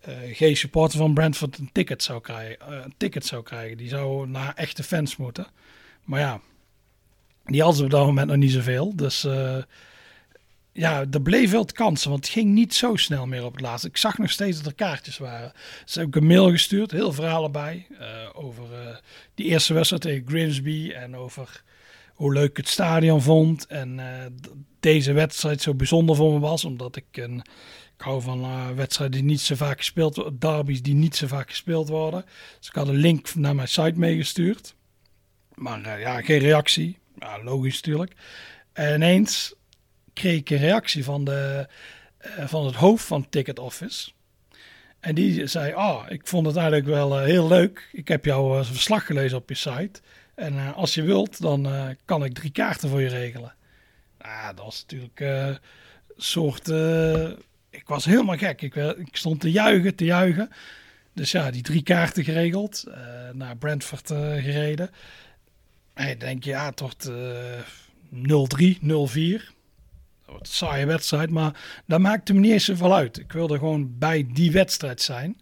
[0.00, 2.60] eh, geen supporter van Brentford een ticket zou krijgen.
[2.60, 3.76] eh, een ticket zou krijgen.
[3.76, 5.46] Die zou naar echte fans moeten.
[6.04, 6.40] Maar ja,
[7.44, 8.96] die hadden op dat moment nog niet zoveel.
[8.96, 9.56] Dus eh,
[10.76, 13.88] ja, er bleef wel kansen, want het ging niet zo snel meer op het laatste.
[13.88, 15.52] Ik zag nog steeds dat er kaartjes waren.
[15.84, 18.96] Ze hebben een mail gestuurd, heel verhalen bij, eh, over eh,
[19.34, 21.62] die eerste wedstrijd tegen Grimsby en over
[22.14, 23.66] hoe leuk ik het stadion vond.
[23.66, 24.26] En eh,
[24.80, 27.38] deze wedstrijd zo bijzonder voor me was, omdat ik een,
[27.96, 31.50] ik hou van wedstrijden die niet zo vaak gespeeld worden, derbies die niet zo vaak
[31.50, 32.24] gespeeld worden.
[32.58, 34.74] Dus ik had een link naar mijn site meegestuurd.
[35.54, 36.98] Maar ja, geen reactie.
[37.18, 38.12] Ja, logisch natuurlijk.
[38.72, 39.55] En ineens
[40.16, 41.68] kreeg ik een reactie van, de,
[42.18, 44.10] eh, van het hoofd van Ticket Office.
[45.00, 47.88] En die zei, ah, ik vond het eigenlijk wel eh, heel leuk.
[47.92, 50.00] Ik heb jouw verslag gelezen op je site.
[50.34, 51.68] En eh, als je wilt, dan
[52.04, 53.54] kan ik drie kaarten voor je regelen.
[54.18, 55.58] Ah, dat was natuurlijk een
[56.16, 56.68] soort...
[57.70, 58.62] ik was helemaal gek.
[58.62, 60.50] Ik, ik stond te juichen, te juichen.
[61.12, 62.84] Dus ja, die drie kaarten geregeld.
[63.32, 64.90] naar Brentford gereden.
[65.94, 67.08] En je denkt, ja, toch 0-3,
[68.80, 69.55] 0-4.
[70.26, 73.18] Een saaie wedstrijd, maar dat maakte me niet eens zoveel uit.
[73.18, 75.40] Ik wilde gewoon bij die wedstrijd zijn.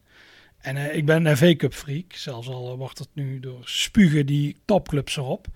[0.64, 2.12] En eh, ik ben een FA Cup freak.
[2.12, 5.46] Zelfs al eh, wordt het nu door spugen die topclubs erop.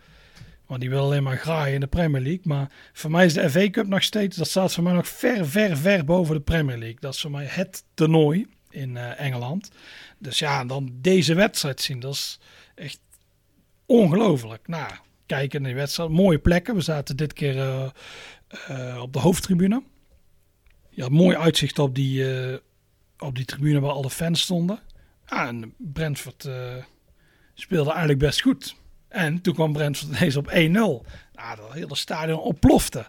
[0.66, 2.42] Want die willen alleen maar graaien in de Premier League.
[2.44, 5.48] Maar voor mij is de FA Cup nog steeds, dat staat voor mij nog ver,
[5.48, 7.00] ver, ver boven de Premier League.
[7.00, 9.70] Dat is voor mij het toernooi in eh, Engeland.
[10.18, 12.38] Dus ja, dan deze wedstrijd zien, dat is
[12.74, 13.00] echt
[13.86, 14.68] ongelooflijk.
[14.68, 14.90] Nou,
[15.26, 16.10] kijken naar die wedstrijd.
[16.10, 16.74] Mooie plekken.
[16.74, 17.92] We zaten dit keer
[18.48, 19.82] eh, op de hoofdtribune.
[20.90, 22.58] Je had mooi uitzicht op die, eh,
[23.18, 24.80] op die tribune waar alle fans stonden.
[25.24, 26.74] Ah, en Brentford eh,
[27.54, 28.76] speelde eigenlijk best goed.
[29.08, 30.50] En toen kwam Brentford ineens op 1-0.
[31.32, 33.08] Nou, dat hele stadion ontplofte.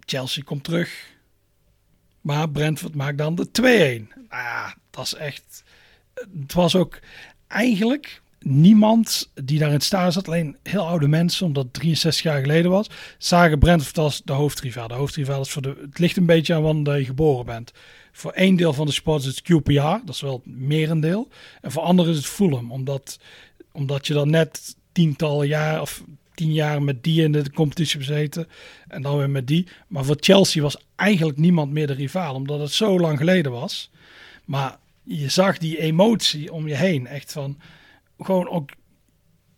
[0.00, 1.16] Chelsea komt terug.
[2.20, 4.12] Maar Brentford maakt dan de 2-1.
[4.14, 5.62] Nou ja, dat is echt...
[6.14, 6.98] Het was ook
[7.46, 10.26] eigenlijk niemand die daar in het zat.
[10.26, 12.86] Alleen heel oude mensen, omdat het 63 jaar geleden was.
[13.18, 14.88] Zagen Brentford als de hoofdrivaal.
[14.88, 15.76] De hoofdrivaal is voor de...
[15.80, 17.72] Het ligt een beetje aan wanneer je geboren bent.
[18.12, 20.04] Voor één deel van de sport is het QPR.
[20.04, 21.28] Dat is wel het merendeel.
[21.60, 22.72] En voor anderen is het Fulham.
[22.72, 23.18] Omdat
[23.78, 28.48] omdat je dan net tientallen jaar of tien jaar met die in de competitie bezeten
[28.88, 29.66] en dan weer met die.
[29.88, 33.90] Maar voor Chelsea was eigenlijk niemand meer de rivaal, omdat het zo lang geleden was.
[34.44, 37.58] Maar je zag die emotie om je heen, echt van
[38.18, 38.70] gewoon ook,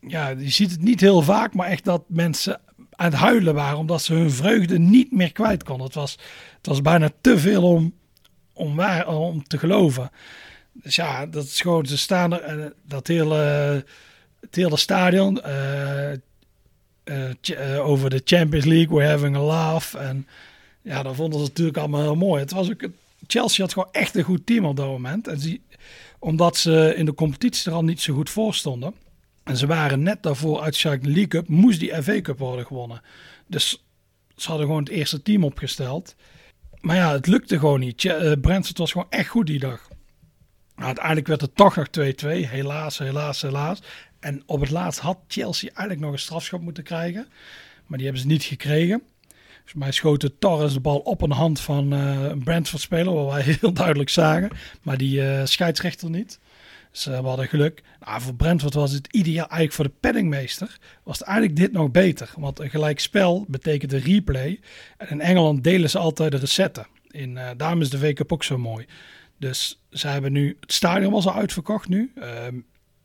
[0.01, 3.79] ja, je ziet het niet heel vaak, maar echt dat mensen aan het huilen waren
[3.79, 5.87] omdat ze hun vreugde niet meer kwijt konden.
[5.87, 6.19] Het was,
[6.57, 7.95] het was bijna te veel om,
[8.53, 10.11] om, waar, om te geloven.
[10.73, 13.35] Dus ja, dat is gewoon, ze staan er, eh, dat hele,
[14.41, 16.19] het hele stadion eh, eh,
[17.81, 19.97] over de Champions League, we're having a laugh.
[19.97, 20.27] En
[20.83, 22.41] ja, dat vonden ze natuurlijk allemaal heel mooi.
[22.41, 22.89] Het was ook,
[23.27, 25.29] Chelsea had gewoon echt een goed team op dat moment.
[25.29, 25.61] En die,
[26.21, 28.95] omdat ze in de competitie er al niet zo goed voor stonden.
[29.45, 33.03] En ze waren net daarvoor in de League Cup, moest die FA Cup worden gewonnen.
[33.47, 33.85] Dus
[34.37, 36.15] ze hadden gewoon het eerste team opgesteld.
[36.81, 38.05] Maar ja, het lukte gewoon niet.
[38.05, 39.89] Eh, Brentford was gewoon echt goed die dag.
[40.75, 42.49] Nou, uiteindelijk werd het toch nog 2-2.
[42.49, 43.83] Helaas, helaas, helaas.
[44.21, 47.29] En op het laatst had Chelsea eigenlijk nog een strafschop moeten krijgen.
[47.87, 49.03] Maar die hebben ze niet gekregen.
[49.71, 53.15] Volgens mij schoten Torres de bal op een hand van eh, een Brentford-speler.
[53.15, 54.51] Wat wij heel duidelijk zagen.
[54.83, 56.39] Maar die eh, scheidsrechter niet.
[56.93, 57.83] Dus eh, we hadden geluk.
[58.01, 59.49] Nou, voor Brentford was het ideaal.
[59.49, 62.33] Eigenlijk voor de penningmeester was het eigenlijk dit nog beter.
[62.37, 64.61] Want een gelijk spel betekent een replay.
[64.97, 66.87] En in Engeland delen ze altijd de recetten.
[67.11, 68.87] In, daarom is de Cup ook zo mooi.
[69.39, 72.13] Dus ze hebben nu, het stadion was al uitverkocht nu.
[72.15, 72.59] Ehm,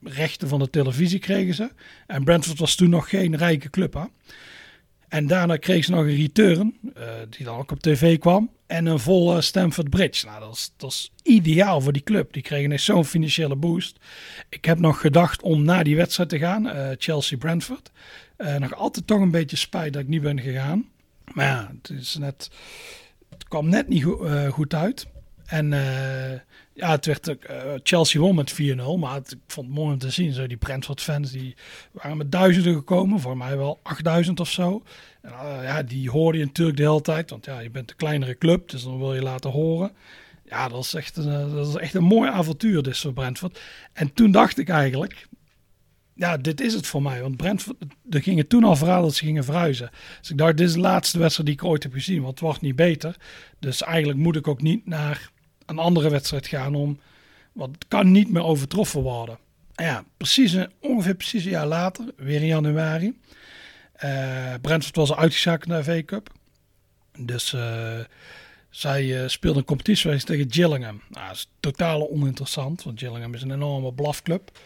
[0.04, 1.70] rechten van de televisie kregen ze.
[2.08, 3.94] En Brentford was toen nog geen rijke club.
[3.94, 4.04] Hè?
[5.08, 8.50] En daarna kregen ze nog een return, eh, die dan ook op tv kwam.
[8.68, 10.26] En een volle Stamford Bridge.
[10.26, 12.34] Nou, dat is, dat is ideaal voor die club.
[12.34, 13.98] Die kregen echt zo'n financiële boost.
[14.50, 17.92] Ik heb nog gedacht om naar die wedstrijd te gaan, eh, Chelsea-Brentford.
[18.38, 20.86] Eh, nog altijd toch een beetje spijt dat ik niet ben gegaan.
[21.34, 22.50] Maar ja, het, is net,
[23.30, 25.08] het kwam net niet go- goed uit.
[25.46, 25.74] En
[26.76, 28.56] ja, het werd eh, Chelsea won met 4-0.
[29.00, 30.34] Maar het, ik vond het mooi om te zien.
[30.34, 31.56] Zo die Brentford-fans die
[31.92, 33.20] waren met duizenden gekomen.
[33.20, 34.84] Voor mij wel 8000 of zo.
[35.22, 37.30] En, eh, ja, die hoorde je natuurlijk de hele tijd.
[37.30, 38.70] Want ja, je bent een kleinere club.
[38.70, 39.92] Dus dan wil je laten horen.
[40.46, 43.60] Ja, dat is echt een, eh, dat is echt een mooi avontuur dus voor Brentford.
[43.94, 45.28] En toen dacht ik eigenlijk...
[46.14, 47.22] Ja, dit is het voor mij.
[47.22, 47.76] Want Brentford,
[48.10, 49.90] er gingen toen al verhalen dat ze gingen verhuizen.
[50.20, 52.18] Dus ik dacht, dit is de laatste wedstrijd die ik ooit heb gezien.
[52.22, 53.16] Want het wordt niet beter.
[53.60, 55.32] Dus eigenlijk moet ik ook niet naar
[55.66, 57.00] een andere wedstrijd gaan om...
[57.52, 59.38] Want het kan niet meer overtroffen worden.
[59.76, 63.20] En ja, precies ongeveer precies een jaar later, weer in januari.
[63.94, 66.32] eh Brentford was uitgeschakeld naar de FA Cup.
[67.18, 68.00] Dus eh,
[68.70, 71.02] zij eh, speelde een competitie tegen Gillingham.
[71.10, 74.58] Nou, dat is totaal oninteressant, want Gillingham is een enorme blafclb.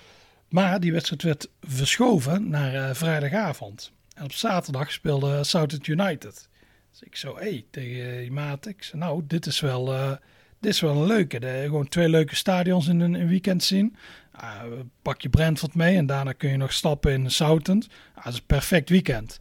[0.49, 3.91] Maar die wedstrijd werd verschoven naar vrijdagavond.
[4.15, 6.49] En op zaterdag speelde Southampton United.
[6.91, 8.65] Dus ik zo, hé, hey, tegen die maat.
[8.65, 10.17] Ik nou, dit is wel,
[10.59, 11.39] dit is wel een leuke.
[11.39, 13.95] De, gewoon twee leuke stadions in een, weekend zien.
[14.31, 14.61] Ah,
[15.01, 17.83] pak je Brentford mee en daarna kun je nog stappen in Southampton.
[18.15, 19.39] Ah, dat is een perfect weekend.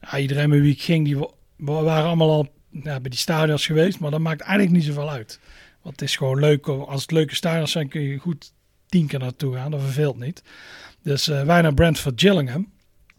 [0.00, 3.66] Ah, iedereen met wie ik ging, die wa- wa- waren allemaal al bij die stadions
[3.66, 3.98] geweest.
[3.98, 5.40] Maar dat maakt eigenlijk niet zoveel uit.
[5.82, 6.66] Want het is gewoon leuk.
[6.66, 8.52] Als het leuke stadions zijn, kun je goed
[8.86, 9.70] tien keer naartoe gaan.
[9.70, 10.42] Dat verveelt niet.
[11.02, 12.72] Dus eh, wij naar Brentford Gillingham.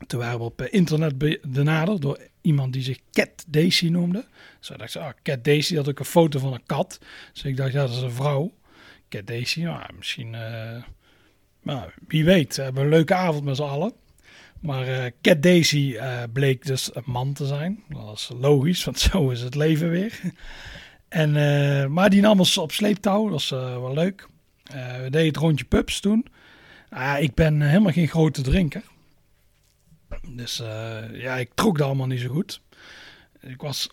[0.07, 4.25] Toen waren we op eh, internet be- benaderd door iemand die zich Cat Daisy noemde.
[4.59, 6.99] Dus ik dacht, ah, Cat Daisy had ook een foto van een kat.
[7.33, 8.53] Dus ik dacht, ja, dat is een vrouw.
[9.09, 10.83] Cat Daisy, nou, misschien, eh,
[11.63, 13.93] nou, wie weet, we hebben een leuke avond met z'n allen.
[14.59, 15.97] Maar eh Cat Daisy
[16.33, 17.83] bleek dus een man te zijn.
[17.89, 20.19] Dat was logisch, want zo is het leven weer.
[21.07, 21.31] En,
[21.93, 24.27] maar die nam ons op sleeptouw, dat was wel leuk.
[24.73, 26.25] We deden het rondje pubs toen.
[26.89, 28.83] Ah, ik ben helemaal geen grote drinker.
[30.27, 32.61] Dus eh, ja, ik trok dat allemaal niet zo goed.
[33.39, 33.89] Ik was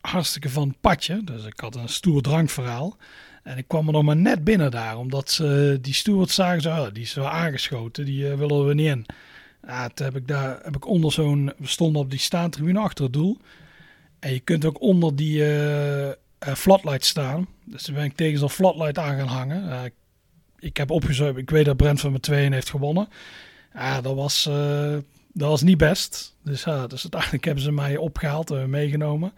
[0.00, 2.96] hartstikke van het dus ik had een stoer drankverhaal.
[3.42, 6.70] En ik kwam er nog maar net binnen daar, omdat ze die steward zagen, zo,
[6.70, 9.06] oh, die is wel aangeschoten, die eh, willen we niet in.
[9.66, 13.12] Ja, heb ik daar, heb ik onder zo'n, we stonden op die staantribune achter het
[13.12, 13.38] doel.
[14.18, 17.46] En je kunt ook onder die eh, flatlight staan.
[17.64, 19.92] Dus toen ben ik tegen zo'n flatlight aan gaan hangen.
[20.58, 23.08] Ik, heb opgezocht, ik weet dat Brentford met 2 heeft gewonnen.
[23.74, 24.48] Ja, dat was,
[25.34, 26.36] dat was niet best.
[26.42, 29.32] Dus, ja, dus uiteindelijk hebben ze mij opgehaald en meegenomen.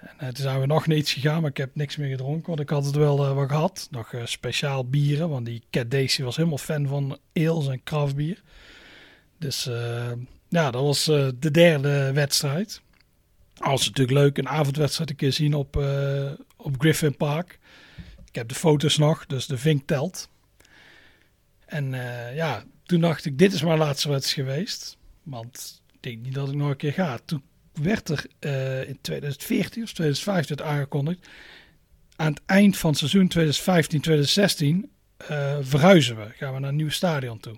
[0.00, 2.46] En eh, toen zijn we nog naar iets gegaan, maar ik heb niks meer gedronken.
[2.46, 3.88] Want ik had het wel eh, wat gehad.
[3.90, 8.42] Nog eh, speciaal bieren, want die Cat Daisy was helemaal fan van ales en craftbier.
[9.38, 10.12] Dus eh,
[10.48, 12.80] ja, dat was eh, de derde wedstrijd.
[13.56, 17.58] Als natuurlijk leuk een avondwedstrijd een keer zien op, eh, op Griffin Park.
[18.24, 20.28] Ik heb de foto's nog, dus de vink telt.
[21.66, 24.95] En eh, ja, toen dacht ik, dit is mijn laatste wedstrijd geweest.
[25.26, 27.18] Want ik denk niet dat ik nog een keer ga.
[27.24, 31.28] Toen werd er eh, in 2014 of 2015 werd aangekondigd.
[32.16, 33.32] Aan het eind van het seizoen
[34.86, 36.28] 2015-2016 eh, verhuizen we.
[36.36, 37.56] Gaan we naar een nieuw stadion toe.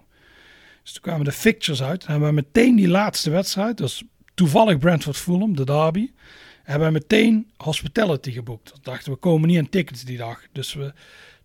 [0.82, 2.04] Dus toen kwamen de fixtures uit.
[2.04, 3.76] En hebben we meteen die laatste wedstrijd.
[3.76, 4.02] Dus
[4.34, 6.10] toevallig Brentford Fulham, de derby.
[6.62, 8.72] Hebben we meteen hospitality geboekt.
[8.72, 10.42] We dachten we komen niet aan tickets die dag.
[10.52, 10.92] Dus, we,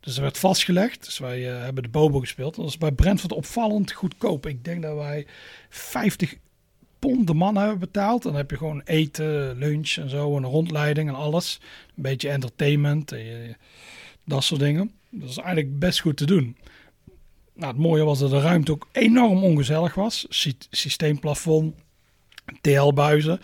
[0.03, 1.05] dus er werd vastgelegd.
[1.05, 2.55] Dus wij eh, hebben de Bobo gespeeld.
[2.55, 4.45] Dat is bij Brentford opvallend goedkoop.
[4.47, 5.25] Ik denk dat wij
[5.69, 6.35] 50
[6.99, 8.23] pond de man hebben betaald.
[8.23, 10.37] Dan heb je gewoon eten, lunch en zo.
[10.37, 11.59] En een rondleiding en alles.
[11.95, 13.11] Een beetje entertainment.
[13.11, 13.55] En je-
[14.25, 14.91] dat soort dingen.
[15.09, 16.57] Dat is eigenlijk best goed te doen.
[17.55, 20.25] Nou, het mooie was dat de ruimte ook enorm ongezellig was.
[20.29, 21.75] Sy- systeemplafond,
[22.61, 23.39] TL-buizen,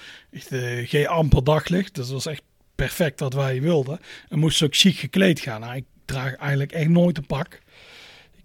[0.50, 1.95] eh, geen amper daglicht.
[1.95, 2.41] Dus dat was echt
[2.76, 4.00] perfect wat wij wilden.
[4.30, 5.62] En moest ook chic gekleed gaan.
[5.62, 7.60] Nou, draag eigenlijk echt nooit een pak.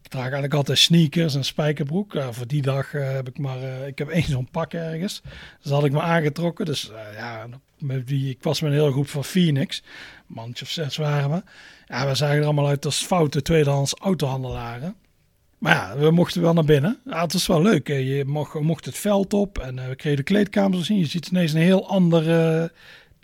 [0.02, 2.14] Ik draag eigenlijk altijd sneakers en spijkerbroek.
[2.14, 5.20] Nou, voor die dag eh, heb ik maar, eh, ik heb één zo'n pak ergens.
[5.22, 6.64] Dus dat had ik me aangetrokken.
[6.64, 7.46] Dus eh, ja,
[7.78, 9.82] met wie, ik was met een hele groep van Phoenix.
[10.26, 11.42] Mannetje of zes waren we.
[11.86, 14.96] Ja, we zagen er allemaal uit als foute tweedehands autohandelaren.
[15.64, 16.98] Maar ja, we mochten wel naar binnen.
[17.08, 17.88] Het was wel leuk.
[17.88, 17.94] hè.
[17.94, 20.98] Je mocht, we mochten het veld op en eh, we kregen de kleedkamers zien.
[20.98, 22.68] Je ziet ineens een heel ander eh,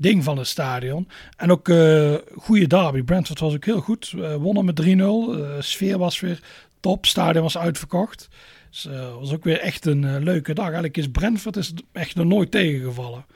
[0.00, 1.08] ding van het stadion.
[1.36, 3.02] En ook eh goede derby.
[3.02, 4.10] Brentford was ook heel goed.
[4.10, 4.84] We wonnen met 3-0.
[4.84, 6.40] De sfeer was weer
[6.80, 7.06] top.
[7.06, 8.28] Stadion was uitverkocht.
[8.70, 10.64] Dus eh, was ook weer echt een eh, leuke dag.
[10.64, 13.26] Eigenlijk is Brentford is echt nog nooit tegengevallen.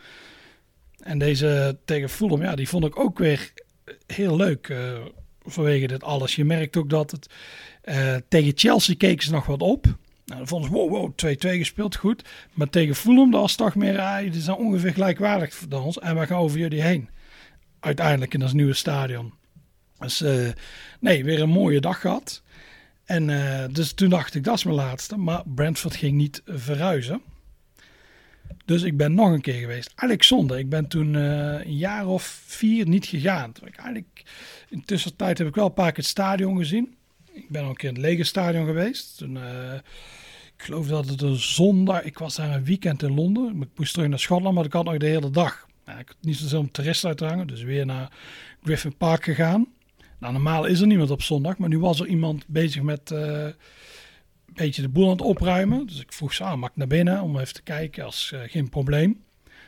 [0.98, 3.52] En deze tegen Fulham, ja, die vond ik ook weer
[4.06, 4.78] heel leuk eh,
[5.42, 6.36] vanwege dit alles.
[6.36, 7.28] Je merkt ook dat het
[7.82, 9.86] eh, tegen Chelsea keken ze nog wat op.
[10.24, 12.28] Nou, dan vonden ze, wow, wow, 2-2 gespeeld, goed.
[12.52, 15.98] Maar tegen Fulham, dat was toch meer, ah, die zijn ongeveer gelijkwaardig voor ons.
[15.98, 17.08] En we gaan over jullie heen.
[17.80, 19.32] Uiteindelijk in dat nieuwe stadion.
[19.98, 20.48] Dus eh,
[21.00, 22.42] nee, weer een mooie dag gehad.
[23.04, 25.16] En eh, dus toen dacht ik, dat is mijn laatste.
[25.16, 27.22] Maar Brentford ging niet verhuizen.
[28.64, 29.92] Dus ik ben nog een keer geweest.
[29.96, 30.60] Eigenlijk.
[30.60, 33.52] Ik ben toen eh, een jaar of vier niet gegaan.
[33.52, 34.22] Toen ik eigenlijk,
[34.68, 36.96] in de tussentijd heb ik wel een paar keer het stadion gezien.
[37.44, 39.18] Ik ben ook een keer in het lege stadion geweest.
[39.18, 39.74] Toen, eh,
[40.56, 42.02] ik geloof dat het een zondag...
[42.02, 43.62] Ik was daar een weekend in Londen.
[43.62, 45.66] Ik moest terug naar Schotland, maar ik had nog de hele dag.
[45.84, 47.46] Nou, ik had niet zo zin om toeristen uit te hangen.
[47.46, 48.12] Dus weer naar
[48.62, 49.66] Griffin Park gegaan.
[50.18, 51.58] Nou, normaal is er niemand op zondag.
[51.58, 53.10] Maar nu was er iemand bezig met...
[53.10, 53.54] eh, een
[54.54, 55.86] beetje de boel aan het opruimen.
[55.86, 58.04] Dus ik vroeg ze aan, mag ik naar binnen om even te kijken?
[58.04, 59.22] Als eh, geen probleem.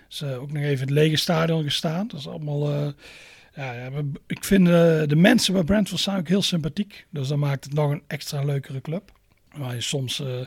[0.09, 2.09] Dus ook nog even in het lege stadion gestaan.
[2.09, 2.95] Dat is allemaal...
[3.57, 4.73] eh, ja, ik vind eh,
[5.07, 7.07] de mensen bij Brentford zijn ook heel sympathiek.
[7.11, 9.13] Dus dat maakt het nog een extra leukere club.
[9.57, 10.41] Maar je soms eh,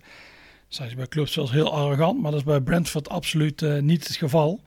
[0.70, 2.22] zijn ze bij clubs zelfs heel arrogant.
[2.22, 4.62] Maar dat is bij Brentford absoluut eh, niet het geval.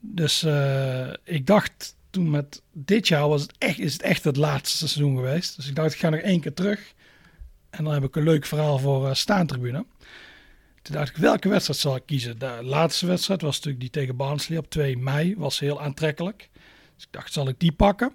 [0.00, 4.36] Dus eh, ik dacht toen met dit jaar was het echt, is het echt het
[4.36, 5.56] laatste seizoen geweest.
[5.56, 6.92] Dus ik dacht ik ga nog één keer terug.
[7.70, 9.84] En dan heb ik een leuk verhaal voor eh, staantribune.
[10.82, 12.38] Toen dacht ik, welke wedstrijd zal ik kiezen?
[12.38, 15.34] De laatste wedstrijd was natuurlijk die tegen Barnsley op 2 mei.
[15.36, 16.48] Was heel aantrekkelijk.
[16.98, 18.12] Dus ik dacht, zal ik die pakken?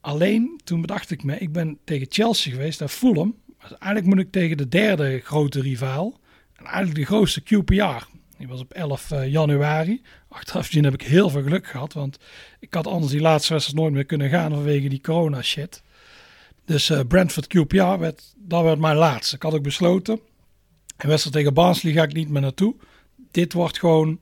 [0.00, 3.34] Alleen, toen bedacht ik me, ik ben tegen Chelsea geweest, naar Fulham.
[3.60, 6.20] Dus eigenlijk moet ik tegen de derde grote rivaal.
[6.54, 8.06] En eigenlijk de grootste QPR.
[8.38, 10.02] Die was op 11 eh, januari.
[10.28, 11.92] Achteraf gezien heb ik heel veel geluk gehad.
[11.92, 12.18] Want
[12.60, 15.82] ik had anders die laatste wedstrijd nooit meer kunnen gaan vanwege die corona shit.
[16.64, 19.36] Dus eh, Brentford QPR, werd, dat werd mijn laatste.
[19.36, 20.20] Ik had ook besloten.
[20.96, 22.74] En wedstrijd tegen Barnsley ga ik niet meer naartoe.
[23.30, 24.20] Dit wordt gewoon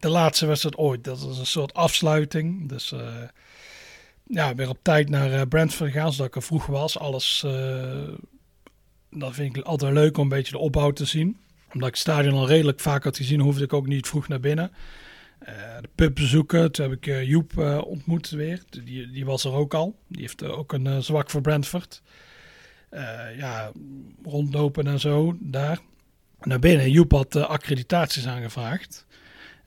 [0.00, 1.04] de laatste wedstrijd ooit.
[1.04, 2.68] Dat is een soort afsluiting.
[2.68, 3.22] Dus eh,
[4.26, 6.98] ja, weer op tijd naar eh, Brentford gegaan, zodat ik er vroeg was.
[6.98, 8.08] Alles, eh
[9.10, 11.36] dat vind ik altijd leuk om een beetje de opbouw te zien.
[11.72, 14.40] Omdat ik het stadion al redelijk vaak had gezien, hoefde ik ook niet vroeg naar
[14.40, 14.72] binnen.
[15.42, 15.48] Uh,
[15.80, 16.72] de pub bezoeken.
[16.72, 18.62] Toen heb ik uh, Joep uh, ontmoet weer.
[18.70, 19.98] Die, die was er ook al.
[20.06, 22.02] Die heeft ook een zwak voor Brentford.
[23.36, 23.72] ja,
[24.24, 25.78] rondlopen en zo daar.
[26.40, 26.90] Naar binnen.
[26.90, 29.06] Joep had accreditaties aangevraagd.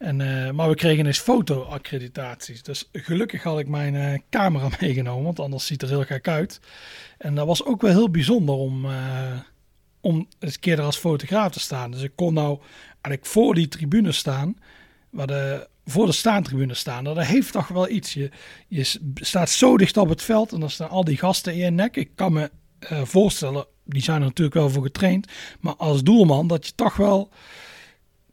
[0.01, 0.17] En,
[0.55, 2.63] maar we kregen eens foto-accreditaties.
[2.63, 6.59] Dus gelukkig had ik mijn camera meegenomen, want anders ziet het er heel gek uit.
[7.17, 8.85] En dat was ook wel heel bijzonder om,
[10.01, 11.91] om eens een keer er als fotograaf te staan.
[11.91, 12.59] Dus ik kon nou
[13.01, 14.55] eigenlijk voor die tribune staan
[15.09, 17.03] waar de, voor de staantribune staan.
[17.03, 18.13] Dat heeft toch wel iets.
[18.13, 18.29] Je,
[18.67, 21.69] je staat zo dicht op het veld en dan staan al die gasten in je
[21.69, 21.95] nek.
[21.95, 22.51] Ik kan me
[23.03, 25.27] voorstellen, die zijn er natuurlijk wel voor getraind.
[25.59, 27.29] Maar als doelman dat je toch wel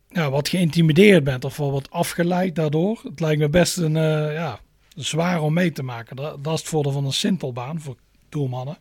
[0.08, 3.00] ja, wat geïntimideerd bent of wel wat afgeleid daardoor.
[3.02, 4.60] Het lijkt me best een uh, ja,
[4.94, 6.16] zwaar om mee te maken.
[6.16, 7.96] Dat, dat is het voordeel van een simpelbaan voor
[8.28, 8.78] doelmannen.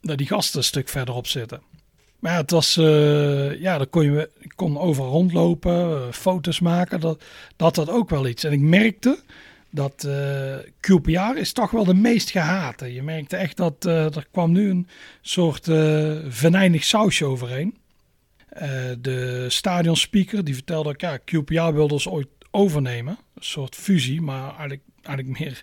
[0.00, 1.62] Dat die gasten een stuk verderop zitten.
[2.20, 7.00] Maar het was, uh, ja, dan kon je kon overal rondlopen, uh, foto's maken.
[7.00, 7.22] Dat,
[7.56, 8.44] dat had ook wel iets.
[8.44, 9.18] En ik merkte
[9.72, 12.94] dat eh, QPR is toch wel de meest gehate.
[12.94, 14.88] Je merkte echt dat er kwam nu een
[15.20, 15.64] soort
[16.28, 17.76] venijnig sausje overheen.
[19.00, 23.18] De stadionspeaker die vertelde ja, QPR wilde ons ooit overnemen.
[23.34, 25.62] Een soort fusie, maar eigenlijk, eigenlijk meer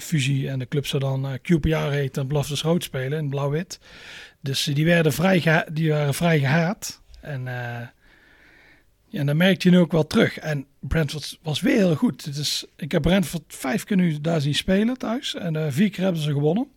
[0.00, 0.48] fusie.
[0.48, 3.78] En de club zou dan QPR heten en Blafers Rood spelen in blauw-wit.
[4.40, 7.02] Dus die, werden vrij die waren vrij gehaat.
[7.20, 7.80] En, uh,
[9.06, 10.38] ja, en dan merkte je nu ook wel terug.
[10.38, 12.34] En Brentford was weer heel goed.
[12.36, 15.34] Dus ik heb Brentford vijf keer nu daar zien spelen thuis.
[15.34, 16.68] En vier keer hebben ze gewonnen.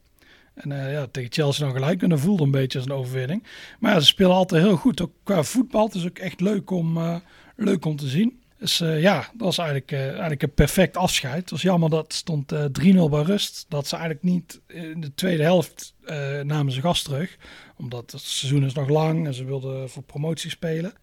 [0.57, 2.01] En uh, ja, tegen Chelsea nog gelijk.
[2.01, 3.43] En dat voelde een beetje als een overwinning.
[3.79, 5.01] Maar ze spelen altijd heel goed.
[5.01, 5.85] Ook qua voetbal.
[5.85, 7.21] Het is ook echt leuk om,
[7.55, 8.39] leuk om te zien.
[8.59, 11.41] Dus uh, ja, dat was eigenlijk, eigenlijk een perfect afscheid.
[11.41, 13.65] Het was jammer dat stond uh, eh, 3-0 bij rust.
[13.69, 15.95] Dat ze eigenlijk niet in de tweede helft
[16.43, 17.37] namen ze gas terug.
[17.77, 20.93] Omdat het seizoen is nog lang en ze wilden voor promotie spelen.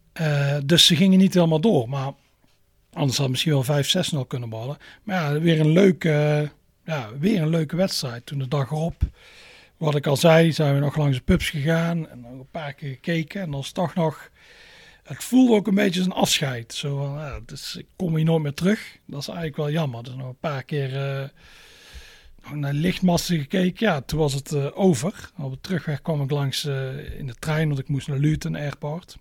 [0.65, 1.89] dus ze gingen niet helemaal door.
[1.89, 2.13] Maar
[2.93, 3.85] anders had misschien wel
[4.25, 4.77] 5-6-0 kunnen ballen.
[5.03, 6.51] Maar ja, weer een, leuke,
[6.85, 8.27] ja, weer een leuke wedstrijd.
[8.27, 9.03] Toen de dag erop,
[9.77, 12.09] wat ik al zei, zijn we nog langs de pubs gegaan.
[12.09, 13.41] En nog een paar keer gekeken.
[13.41, 14.31] En dan is toch nog
[15.05, 16.75] het voelde ook een beetje als een afscheid.
[16.75, 18.99] Zo van, ja, dus ik kom hier nooit meer terug.
[19.07, 20.03] Dat is eigenlijk wel jammer.
[20.03, 23.87] Dus nog een paar keer uh, naar lichtmasten gekeken.
[23.87, 25.31] Ja, toen was het uh, over.
[25.39, 28.57] Op de terugweg kwam ik langs uh, in de trein, want ik moest naar Luton
[28.57, 29.17] Airport.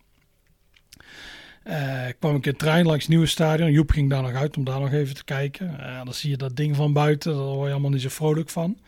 [2.08, 3.72] Ik kwam ik in trein langs het nieuwe stadion.
[3.72, 5.78] Joep ging daar nog uit om daar nog even te kijken.
[6.04, 7.34] dan zie je dat ding van buiten.
[7.34, 8.80] Daar word je allemaal niet zo vrolijk van.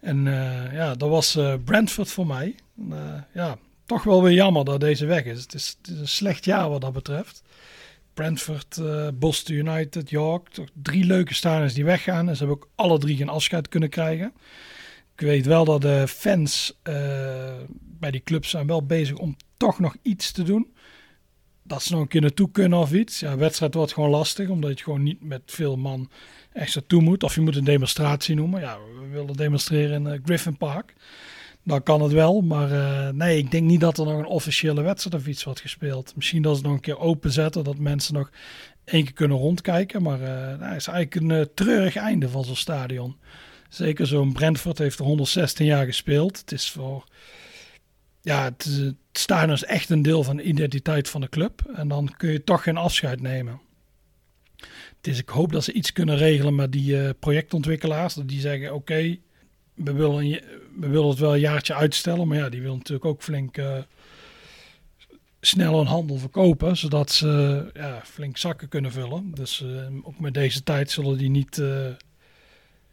[0.00, 0.24] En
[0.72, 2.54] ja, dat was Brentford voor mij.
[3.34, 5.42] ja, toch wel weer jammer dat deze weg is.
[5.42, 7.42] Het is, het is een slecht jaar wat dat betreft.
[8.14, 8.80] Brentford,
[9.14, 10.48] Boston United, York.
[10.48, 12.28] Toch drie leuke stadions die weggaan.
[12.28, 14.32] En ze hebben ook alle drie geen afscheid kunnen krijgen.
[15.14, 16.78] Ik weet wel dat de fans
[17.78, 20.72] bij die clubs zijn wel bezig om toch nog iets te doen.
[21.72, 23.20] Dat ze nog een keer naartoe kunnen of iets.
[23.20, 26.10] Ja, wedstrijd wordt gewoon lastig, omdat je gewoon niet met veel man
[26.52, 27.22] echt naartoe moet.
[27.22, 28.60] Of je moet een demonstratie noemen.
[28.60, 30.94] Ja, we willen demonstreren in uh, Griffin Park
[31.64, 32.40] dan kan het wel.
[32.40, 35.60] Maar uh, nee, ik denk niet dat er nog een officiële wedstrijd of iets wordt
[35.60, 36.12] gespeeld.
[36.16, 38.30] Misschien dat ze nog een keer openzetten, dat mensen nog
[38.84, 40.02] één keer kunnen rondkijken.
[40.02, 43.16] Maar uh, nou, het is eigenlijk een treurig einde van zo'n stadion.
[43.68, 46.38] Zeker zo'n Brentford heeft er 116 jaar gespeeld.
[46.38, 47.04] Het is voor...
[48.22, 48.64] Ja, het,
[49.12, 51.70] het is echt een deel van de identiteit van de club.
[51.74, 53.60] En dan kun je toch geen afscheid nemen.
[55.00, 58.14] Is, ik hoop dat ze iets kunnen regelen met die projectontwikkelaars.
[58.14, 59.18] Dat die zeggen, oké,
[59.74, 60.40] we willen,
[60.76, 63.78] we willen het wel een jaartje uitstellen, maar ja, die wil natuurlijk ook flink uh,
[65.40, 69.30] snel een handel verkopen, zodat ze ja, flink zakken kunnen vullen.
[69.34, 71.62] Dus uh, ook met deze tijd zullen die niet,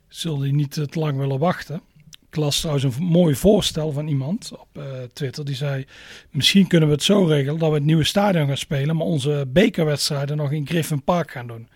[0.08, 1.82] zullen die niet te lang willen wachten.
[2.30, 5.46] Ik las trouwens een mooi voorstel van iemand op Twitter.
[5.46, 5.86] Die zei:
[6.32, 9.46] Misschien kunnen we het zo regelen dat we het nieuwe stadion gaan spelen, maar onze
[9.48, 11.70] bekerwedstrijden nog in Griffin Park gaan doen.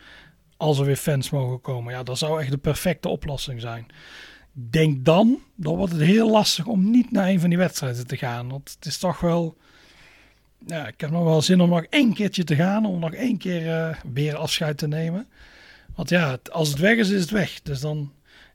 [0.58, 1.94] Als er weer fans mogen komen.
[1.94, 3.86] Ja, dat zou echt de perfecte oplossing zijn
[4.54, 8.18] denk dan, dan wordt het heel lastig om niet naar een van die wedstrijden te
[8.18, 8.50] gaan.
[8.50, 9.58] Want het is toch wel,
[10.66, 13.38] ja, ik heb nog wel zin om nog één keertje te gaan, om nog één
[13.38, 15.28] keer uh, weer afscheid te nemen.
[15.96, 17.62] Want ja, als het weg is, is het weg.
[17.62, 18.12] Dus dan,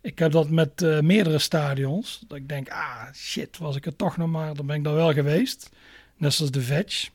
[0.08, 3.96] ik heb dat met uh, meerdere stadions, dat ik denk, ah shit, was ik er
[3.96, 5.70] toch nog maar, dan ben ik dan wel geweest.
[6.16, 7.10] Net zoals de Veg.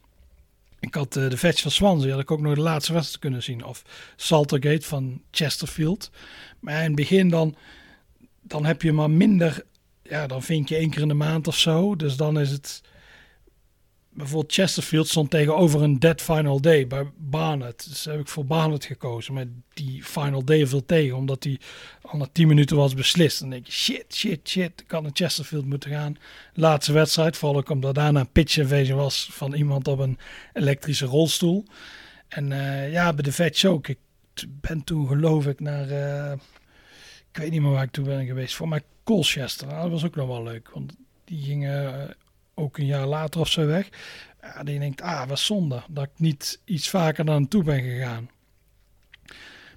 [0.80, 3.44] Ik had uh, de Veg van Swansea, had ik ook nog de laatste wedstrijd kunnen
[3.44, 3.64] zien.
[3.64, 3.84] Of
[4.16, 6.12] Saltergate van Chesterfield.
[6.60, 7.56] Maar in het begin dan
[8.44, 9.66] dan heb je maar minder.
[10.04, 11.96] Ja, dan vind je één keer in de maand of zo.
[11.96, 12.82] Dus dan is het.
[14.14, 17.86] Bijvoorbeeld Chesterfield stond tegenover een dead final day bij Barnet.
[17.90, 19.34] Dus heb ik voor Barnet gekozen.
[19.34, 21.60] Maar die final day viel tegen, omdat die
[22.02, 23.40] al na 10 minuten was beslist.
[23.40, 26.18] Dan denk je, shit, shit, shit, ik kan naar Chesterfield moeten gaan.
[26.54, 30.18] Laatste wedstrijd, vooral ook omdat daarna een pitch invasion was van iemand op een
[30.54, 31.66] elektrische rolstoel.
[32.28, 33.88] En uh, ja, bij de Vet ook.
[33.88, 34.00] Ik
[34.48, 36.32] ben toen geloof ik naar, uh,
[37.32, 38.56] ik weet niet meer waar ik toen ben geweest.
[38.56, 39.68] Voor mij Colchester.
[39.68, 40.96] Nou, dat was ook nog wel leuk, want
[41.26, 42.16] die gingen
[42.56, 43.90] ook een jaar later of zo weg.
[44.42, 48.30] Ja, die denkt, ah, wat zonde dat ik niet iets vaker naar toe ben gegaan.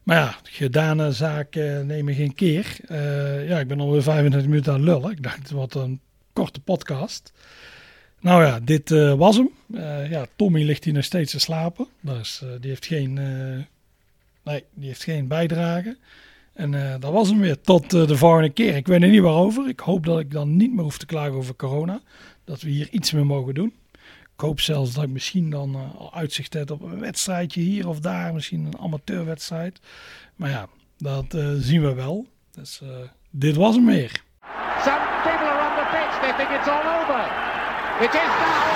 [0.03, 2.77] Maar ja, gedane zaken nemen geen keer.
[2.89, 5.11] Uh, ja, ik ben alweer 35 minuten aan lullen.
[5.11, 6.01] Ik dacht, wat een
[6.33, 7.33] korte podcast.
[8.21, 9.51] Nou ja, dit uh, was hem.
[9.71, 11.87] Uh, ja, Tommy ligt hier nog steeds te slapen.
[12.61, 13.13] Die heeft geen,
[14.43, 15.97] nee, die heeft geen bijdrage.
[16.53, 16.71] En
[17.01, 17.61] dat was hem weer.
[17.61, 18.77] Tot de volgende keer.
[18.77, 19.69] Ik weet er niet waarover.
[19.69, 22.01] Ik hoop dat ik dan niet meer hoef te klagen over corona
[22.47, 23.75] dat we hier iets mee mogen doen.
[24.35, 27.89] Ik hoop zelfs dat ik misschien dan uh, al uitzicht heb op een wedstrijdje hier
[27.89, 28.35] of daar.
[28.35, 29.81] Misschien een amateurwedstrijd.
[30.37, 32.27] Maar ja, dat uh, zien we wel.
[32.51, 32.89] Dus uh,
[33.31, 34.23] dit was hem weer.
[34.85, 36.21] Some people are on the pitch.
[36.21, 37.25] They think it's all over.
[38.05, 38.67] It is now.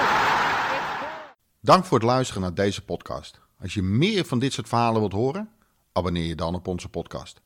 [1.60, 3.40] Dank voor het luisteren naar deze podcast.
[3.60, 5.48] Als je meer van dit soort verhalen wilt horen,
[5.92, 7.40] abonneer je dan op onze podcast.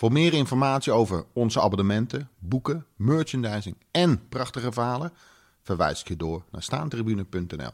[0.00, 5.12] Voor meer informatie over onze abonnementen, boeken, merchandising en prachtige verhalen
[5.62, 7.70] verwijs ik je door naar staantribune.nl.